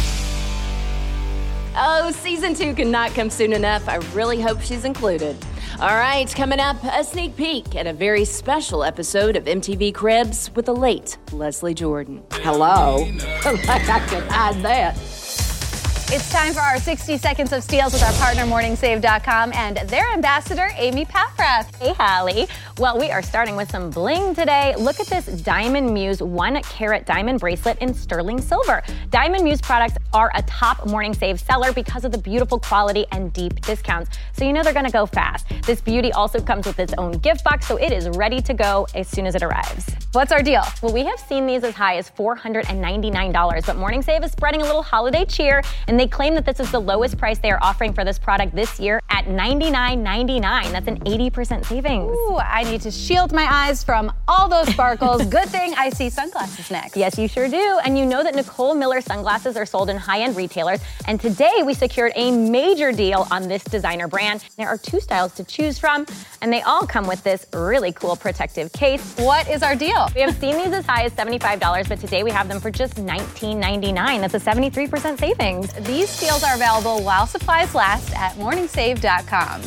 Oh, 1.80 2.10
season 2.12 2.56
two 2.56 2.74
cannot 2.74 3.12
come 3.12 3.30
soon 3.30 3.54
enough. 3.54 3.88
I 3.88 3.98
really 4.16 4.42
hope 4.42 4.62
she's 4.62 4.84
included. 4.84 5.38
All 5.80 5.96
right, 5.96 6.28
coming 6.34 6.60
up, 6.60 6.84
a 6.84 7.04
sneak 7.04 7.38
peek 7.38 7.76
at 7.76 7.86
a 7.86 7.94
very 7.94 8.26
special 8.26 8.84
episode 8.84 9.36
of 9.36 9.44
MTV 9.44 9.94
Cribs 9.94 10.50
with 10.56 10.66
the 10.66 10.76
late 10.76 11.20
Leslie 11.32 11.76
Jordan. 11.76 12.24
Hello. 12.32 12.98
like 13.46 13.90
I 13.90 14.00
could 14.08 14.24
hide 14.24 14.56
that. 14.64 15.17
It's 16.10 16.32
time 16.32 16.54
for 16.54 16.62
our 16.62 16.80
60 16.80 17.18
seconds 17.18 17.52
of 17.52 17.62
steals 17.62 17.92
with 17.92 18.02
our 18.02 18.14
partner 18.14 18.44
MorningSave.com 18.44 19.52
and 19.54 19.76
their 19.90 20.10
ambassador 20.14 20.70
Amy 20.78 21.04
Paffrath. 21.04 21.76
Hey, 21.76 21.94
Hallie. 21.94 22.48
Well, 22.78 22.98
we 22.98 23.12
are 23.12 23.22
starting 23.22 23.58
with 23.58 23.70
some 23.70 23.90
bling 23.90 24.34
today. 24.34 24.74
Look 24.78 25.02
at 25.02 25.08
this 25.08 25.26
Diamond 25.26 25.94
Muse 25.94 26.24
one 26.24 26.62
carat 26.64 27.06
diamond 27.06 27.42
bracelet 27.42 27.78
in 27.80 27.94
sterling 27.94 28.40
silver. 28.40 28.84
Diamond 29.10 29.44
Muse 29.44 29.60
products 29.60 29.98
are 30.14 30.32
a 30.36 30.42
top 30.44 30.86
Morning 30.86 31.14
Save 31.14 31.42
seller 31.42 31.74
because 31.74 32.06
of 32.06 32.14
the 32.14 32.18
beautiful 32.18 32.58
quality 32.58 33.06
and 33.12 33.34
deep 33.34 33.60
discounts. 33.62 34.18
So 34.32 34.46
you 34.46 34.54
know 34.54 34.64
they're 34.64 34.72
going 34.72 34.86
to 34.86 34.92
go 34.92 35.06
fast. 35.08 35.48
This 35.64 35.82
beauty 35.82 36.14
also 36.14 36.40
comes 36.40 36.68
with 36.68 36.80
its 36.80 36.94
own 36.98 37.14
gift 37.18 37.44
box, 37.44 37.68
so 37.68 37.76
it 37.76 37.92
is 37.92 38.08
ready 38.10 38.40
to 38.44 38.54
go 38.54 38.88
as 38.96 39.10
soon 39.10 39.26
as 39.26 39.36
it 39.36 39.44
arrives. 39.44 39.90
What's 40.14 40.32
our 40.32 40.42
deal? 40.42 40.64
Well, 40.82 40.94
we 40.94 41.04
have 41.04 41.20
seen 41.20 41.46
these 41.46 41.66
as 41.66 41.74
high 41.74 41.98
as 41.98 42.10
$499, 42.12 43.66
but 43.66 43.76
Morning 43.76 44.02
Save 44.02 44.24
is 44.24 44.32
spreading 44.32 44.62
a 44.62 44.66
little 44.66 44.84
holiday 44.84 45.26
cheer, 45.26 45.62
and 45.88 45.97
they 46.00 46.08
claim 46.08 46.36
that 46.36 46.46
this 46.46 46.60
is 46.60 46.72
the 46.72 46.80
lowest 46.80 47.18
price 47.18 47.40
they 47.40 47.52
are 47.52 47.60
offering 47.62 47.94
for 47.94 48.04
this 48.04 48.20
product 48.20 48.56
this 48.56 48.80
year 48.80 49.02
at 49.10 49.26
$99.99. 49.26 50.72
That's 50.72 50.88
an 50.88 51.00
80% 51.00 51.66
savings. 51.66 52.12
Ooh, 52.12 52.38
I 52.38 52.64
need 52.64 52.82
to 52.82 52.92
shield 52.92 53.32
my 53.32 53.48
eyes 53.50 53.84
from 53.84 54.12
all 54.28 54.50
those 54.50 54.68
sparkles. 54.70 55.26
Good 55.38 55.50
thing 55.50 55.74
I 55.78 55.90
see 55.90 56.10
sunglasses 56.10 56.70
next. 56.72 56.98
Yes, 56.98 57.18
you 57.18 57.28
sure 57.28 57.48
do. 57.48 57.80
And 57.84 57.98
you 57.98 58.06
know 58.06 58.24
that 58.24 58.36
Nicole 58.36 58.76
Miller 58.76 59.02
sunglasses 59.02 59.56
are 59.56 59.66
sold 59.66 59.90
in 59.90 59.98
high 59.98 60.22
end 60.22 60.36
retailers. 60.36 60.80
And 61.08 61.20
today 61.20 61.64
we 61.66 61.74
secured 61.74 62.12
a 62.16 62.32
major 62.32 62.92
deal 62.92 63.28
on 63.32 63.48
this 63.48 63.64
designer 63.64 64.08
brand. 64.08 64.46
There 64.58 64.68
are 64.68 64.78
two 64.78 65.00
styles 65.00 65.34
to 65.36 65.44
choose 65.44 65.80
from, 65.80 66.06
and 66.42 66.52
they 66.52 66.62
all 66.62 66.86
come 66.86 67.08
with 67.08 67.24
this 67.24 67.46
really 67.54 67.92
cool 67.92 68.16
protective 68.16 68.72
case. 68.74 69.16
What 69.18 69.50
is 69.50 69.64
our 69.64 69.76
deal? 69.76 70.10
We 70.16 70.22
have 70.22 70.36
seen 70.38 70.58
these 70.58 70.74
as 70.74 70.86
high 70.86 71.04
as 71.04 71.14
$75, 71.14 71.90
but 71.90 72.00
today 72.00 72.24
we 72.24 72.32
have 72.32 72.48
them 72.48 72.60
for 72.60 72.72
just 72.72 72.96
$19.99. 72.96 74.22
That's 74.22 74.34
a 74.34 74.40
73% 74.40 75.20
savings. 75.20 75.74
These 75.88 76.20
deals 76.20 76.44
are 76.44 76.56
available 76.56 77.02
while 77.02 77.26
supplies 77.26 77.74
last 77.74 78.14
at 78.14 78.34
morningsave.com. 78.34 79.62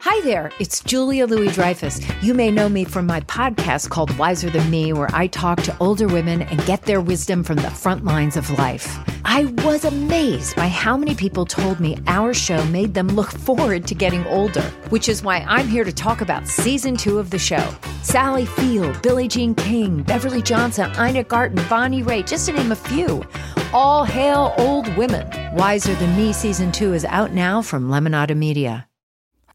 Hi 0.00 0.20
there, 0.22 0.50
it's 0.58 0.82
Julia 0.82 1.26
Louis 1.26 1.52
Dreyfus. 1.52 2.00
You 2.22 2.32
may 2.34 2.50
know 2.50 2.68
me 2.68 2.84
from 2.84 3.06
my 3.06 3.20
podcast 3.20 3.90
called 3.90 4.16
Wiser 4.16 4.50
Than 4.50 4.68
Me, 4.70 4.92
where 4.92 5.08
I 5.12 5.26
talk 5.26 5.62
to 5.62 5.76
older 5.78 6.08
women 6.08 6.42
and 6.42 6.64
get 6.64 6.82
their 6.82 7.00
wisdom 7.00 7.44
from 7.44 7.56
the 7.56 7.70
front 7.70 8.04
lines 8.04 8.36
of 8.36 8.50
life. 8.58 8.98
I 9.24 9.44
was 9.64 9.84
amazed 9.84 10.56
by 10.56 10.66
how 10.66 10.96
many 10.96 11.14
people 11.14 11.46
told 11.46 11.78
me 11.78 11.96
our 12.06 12.34
show 12.34 12.64
made 12.66 12.94
them 12.94 13.06
look 13.08 13.30
forward 13.30 13.86
to 13.86 13.94
getting 13.94 14.26
older, 14.26 14.62
which 14.88 15.08
is 15.08 15.22
why 15.22 15.44
I'm 15.46 15.68
here 15.68 15.84
to 15.84 15.92
talk 15.92 16.20
about 16.20 16.48
season 16.48 16.96
two 16.96 17.18
of 17.18 17.30
the 17.30 17.38
show. 17.38 17.64
Sally 18.02 18.44
Field, 18.44 19.00
Billie 19.02 19.28
Jean 19.28 19.54
King, 19.54 20.02
Beverly 20.02 20.42
Johnson, 20.42 20.90
Ina 20.98 21.22
Garten, 21.22 21.62
Bonnie 21.70 22.02
Raitt, 22.02 22.28
just 22.28 22.46
to 22.46 22.52
name 22.52 22.72
a 22.72 22.76
few. 22.76 23.24
All 23.72 24.04
hail 24.04 24.52
old 24.58 24.94
women. 24.98 25.26
Wiser 25.56 25.94
Than 25.94 26.14
Me 26.14 26.34
season 26.34 26.72
two 26.72 26.92
is 26.92 27.06
out 27.06 27.32
now 27.32 27.62
from 27.62 27.88
Lemonada 27.88 28.36
Media. 28.36 28.86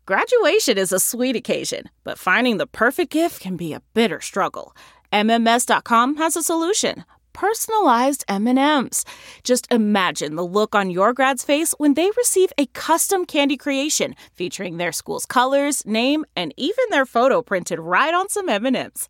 Graduation 0.07 0.75
is 0.75 0.91
a 0.91 0.99
sweet 0.99 1.35
occasion, 1.35 1.89
but 2.03 2.17
finding 2.17 2.57
the 2.57 2.65
perfect 2.65 3.11
gift 3.11 3.41
can 3.41 3.55
be 3.55 3.73
a 3.73 3.81
bitter 3.93 4.19
struggle. 4.19 4.75
MMS.com 5.13 6.15
has 6.15 6.35
a 6.35 6.41
solution. 6.41 7.05
Personalized 7.33 8.25
M&Ms. 8.27 9.05
Just 9.43 9.71
imagine 9.71 10.35
the 10.35 10.45
look 10.45 10.73
on 10.73 10.89
your 10.89 11.13
grad's 11.13 11.43
face 11.43 11.75
when 11.77 11.93
they 11.93 12.09
receive 12.17 12.51
a 12.57 12.65
custom 12.67 13.23
candy 13.23 13.57
creation 13.57 14.15
featuring 14.33 14.77
their 14.77 14.91
school's 14.91 15.27
colors, 15.27 15.85
name, 15.85 16.25
and 16.35 16.55
even 16.57 16.85
their 16.89 17.05
photo 17.05 17.43
printed 17.43 17.77
right 17.77 18.15
on 18.15 18.29
some 18.29 18.49
M&Ms. 18.49 19.09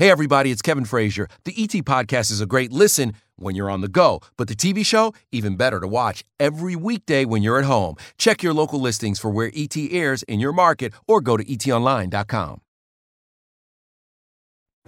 Hey, 0.00 0.10
everybody, 0.10 0.52
it's 0.52 0.62
Kevin 0.62 0.84
Frazier. 0.84 1.26
The 1.42 1.52
ET 1.60 1.70
Podcast 1.84 2.30
is 2.30 2.40
a 2.40 2.46
great 2.46 2.72
listen 2.72 3.14
when 3.34 3.56
you're 3.56 3.68
on 3.68 3.80
the 3.80 3.88
go, 3.88 4.20
but 4.36 4.46
the 4.46 4.54
TV 4.54 4.86
show, 4.86 5.12
even 5.32 5.56
better 5.56 5.80
to 5.80 5.88
watch 5.88 6.24
every 6.38 6.76
weekday 6.76 7.24
when 7.24 7.42
you're 7.42 7.58
at 7.58 7.64
home. 7.64 7.96
Check 8.16 8.44
your 8.44 8.54
local 8.54 8.80
listings 8.80 9.18
for 9.18 9.28
where 9.28 9.50
ET 9.56 9.76
airs 9.76 10.22
in 10.22 10.38
your 10.38 10.52
market 10.52 10.94
or 11.08 11.20
go 11.20 11.36
to 11.36 11.44
etonline.com. 11.44 12.60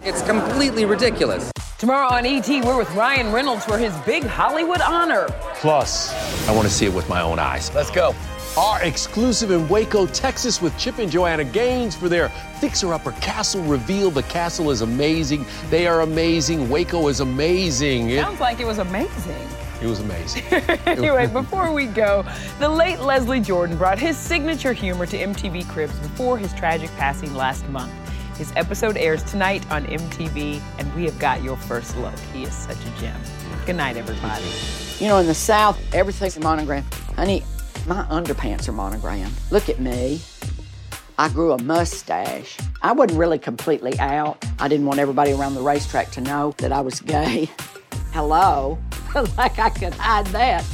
It's 0.01 0.21
completely 0.21 0.85
ridiculous. 0.85 1.51
Tomorrow 1.77 2.15
on 2.15 2.25
ET, 2.25 2.47
we're 2.47 2.77
with 2.77 2.95
Ryan 2.95 3.33
Reynolds 3.33 3.65
for 3.65 3.77
his 3.77 3.93
big 4.05 4.23
Hollywood 4.23 4.79
honor. 4.79 5.27
Plus, 5.55 6.47
I 6.47 6.55
want 6.55 6.69
to 6.69 6.73
see 6.73 6.85
it 6.85 6.93
with 6.93 7.09
my 7.09 7.19
own 7.19 7.37
eyes. 7.37 7.69
Let's 7.75 7.91
go. 7.91 8.15
Our 8.57 8.83
exclusive 8.83 9.49
in 9.51 9.69
Waco, 9.69 10.05
Texas 10.07 10.61
with 10.61 10.77
Chip 10.77 10.97
and 10.97 11.09
Joanna 11.09 11.45
Gaines 11.45 11.95
for 11.95 12.09
their 12.09 12.27
Fixer 12.59 12.93
Upper 12.93 13.13
Castle 13.13 13.63
reveal. 13.63 14.11
The 14.11 14.23
castle 14.23 14.71
is 14.71 14.81
amazing. 14.81 15.45
They 15.69 15.87
are 15.87 16.01
amazing. 16.01 16.69
Waco 16.69 17.07
is 17.07 17.21
amazing. 17.21 18.09
It, 18.09 18.21
Sounds 18.21 18.41
like 18.41 18.59
it 18.59 18.67
was 18.67 18.79
amazing. 18.79 19.47
it 19.81 19.87
was 19.87 20.01
amazing. 20.01 20.43
anyway, 20.85 21.27
before 21.27 21.71
we 21.71 21.85
go, 21.85 22.25
the 22.59 22.67
late 22.67 22.99
Leslie 22.99 23.39
Jordan 23.39 23.77
brought 23.77 23.97
his 23.97 24.17
signature 24.17 24.73
humor 24.73 25.05
to 25.05 25.17
MTV 25.17 25.65
Cribs 25.69 25.97
before 25.99 26.37
his 26.37 26.53
tragic 26.53 26.89
passing 26.97 27.33
last 27.33 27.65
month. 27.69 27.93
His 28.37 28.51
episode 28.57 28.97
airs 28.97 29.23
tonight 29.23 29.69
on 29.71 29.85
MTV, 29.85 30.59
and 30.77 30.93
we 30.93 31.05
have 31.05 31.17
got 31.19 31.41
your 31.41 31.55
first 31.55 31.95
look. 31.95 32.17
He 32.33 32.43
is 32.43 32.53
such 32.53 32.77
a 32.77 32.99
gem. 32.99 33.21
Good 33.65 33.77
night, 33.77 33.95
everybody. 33.95 34.43
You 34.99 35.07
know, 35.07 35.19
in 35.19 35.27
the 35.27 35.33
South, 35.33 35.79
everything's 35.93 36.35
a 36.35 36.41
monogram. 36.41 36.83
Honey, 37.15 37.43
my 37.87 38.03
underpants 38.03 38.67
are 38.67 38.73
monogrammed. 38.73 39.33
Look 39.49 39.69
at 39.69 39.79
me. 39.79 40.21
I 41.17 41.29
grew 41.29 41.51
a 41.51 41.61
mustache. 41.61 42.57
I 42.81 42.91
wasn't 42.93 43.19
really 43.19 43.39
completely 43.39 43.99
out. 43.99 44.43
I 44.59 44.67
didn't 44.67 44.85
want 44.85 44.99
everybody 44.99 45.33
around 45.33 45.55
the 45.55 45.61
racetrack 45.61 46.11
to 46.11 46.21
know 46.21 46.53
that 46.57 46.71
I 46.71 46.81
was 46.81 46.99
gay. 46.99 47.49
Hello? 48.11 48.77
like 49.37 49.59
I 49.59 49.69
could 49.69 49.93
hide 49.93 50.27
that. 50.27 50.65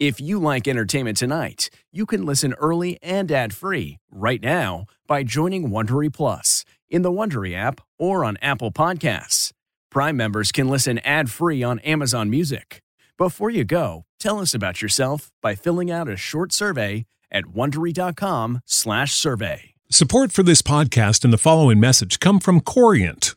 If 0.00 0.20
you 0.20 0.38
like 0.38 0.68
entertainment 0.68 1.16
tonight, 1.16 1.70
you 1.92 2.04
can 2.04 2.26
listen 2.26 2.52
early 2.54 2.98
and 3.00 3.30
ad-free 3.30 3.98
right 4.10 4.42
now 4.42 4.86
by 5.06 5.22
joining 5.22 5.70
Wondery 5.70 6.12
Plus 6.12 6.64
in 6.90 7.02
the 7.02 7.12
Wondery 7.12 7.54
app 7.54 7.80
or 7.98 8.24
on 8.24 8.36
Apple 8.42 8.70
Podcasts. 8.70 9.52
Prime 9.94 10.16
members 10.16 10.50
can 10.50 10.68
listen 10.68 10.98
ad-free 11.04 11.62
on 11.62 11.78
Amazon 11.84 12.28
Music. 12.28 12.82
Before 13.16 13.48
you 13.48 13.64
go, 13.64 14.04
tell 14.18 14.40
us 14.40 14.52
about 14.52 14.82
yourself 14.82 15.30
by 15.40 15.54
filling 15.54 15.88
out 15.88 16.08
a 16.08 16.16
short 16.16 16.50
survey 16.50 17.06
at 17.30 17.44
wondery.com/survey. 17.44 19.74
Support 19.90 20.32
for 20.32 20.42
this 20.42 20.62
podcast 20.62 21.22
and 21.22 21.32
the 21.32 21.38
following 21.38 21.78
message 21.78 22.18
come 22.18 22.40
from 22.40 22.60
Corient. 22.60 23.36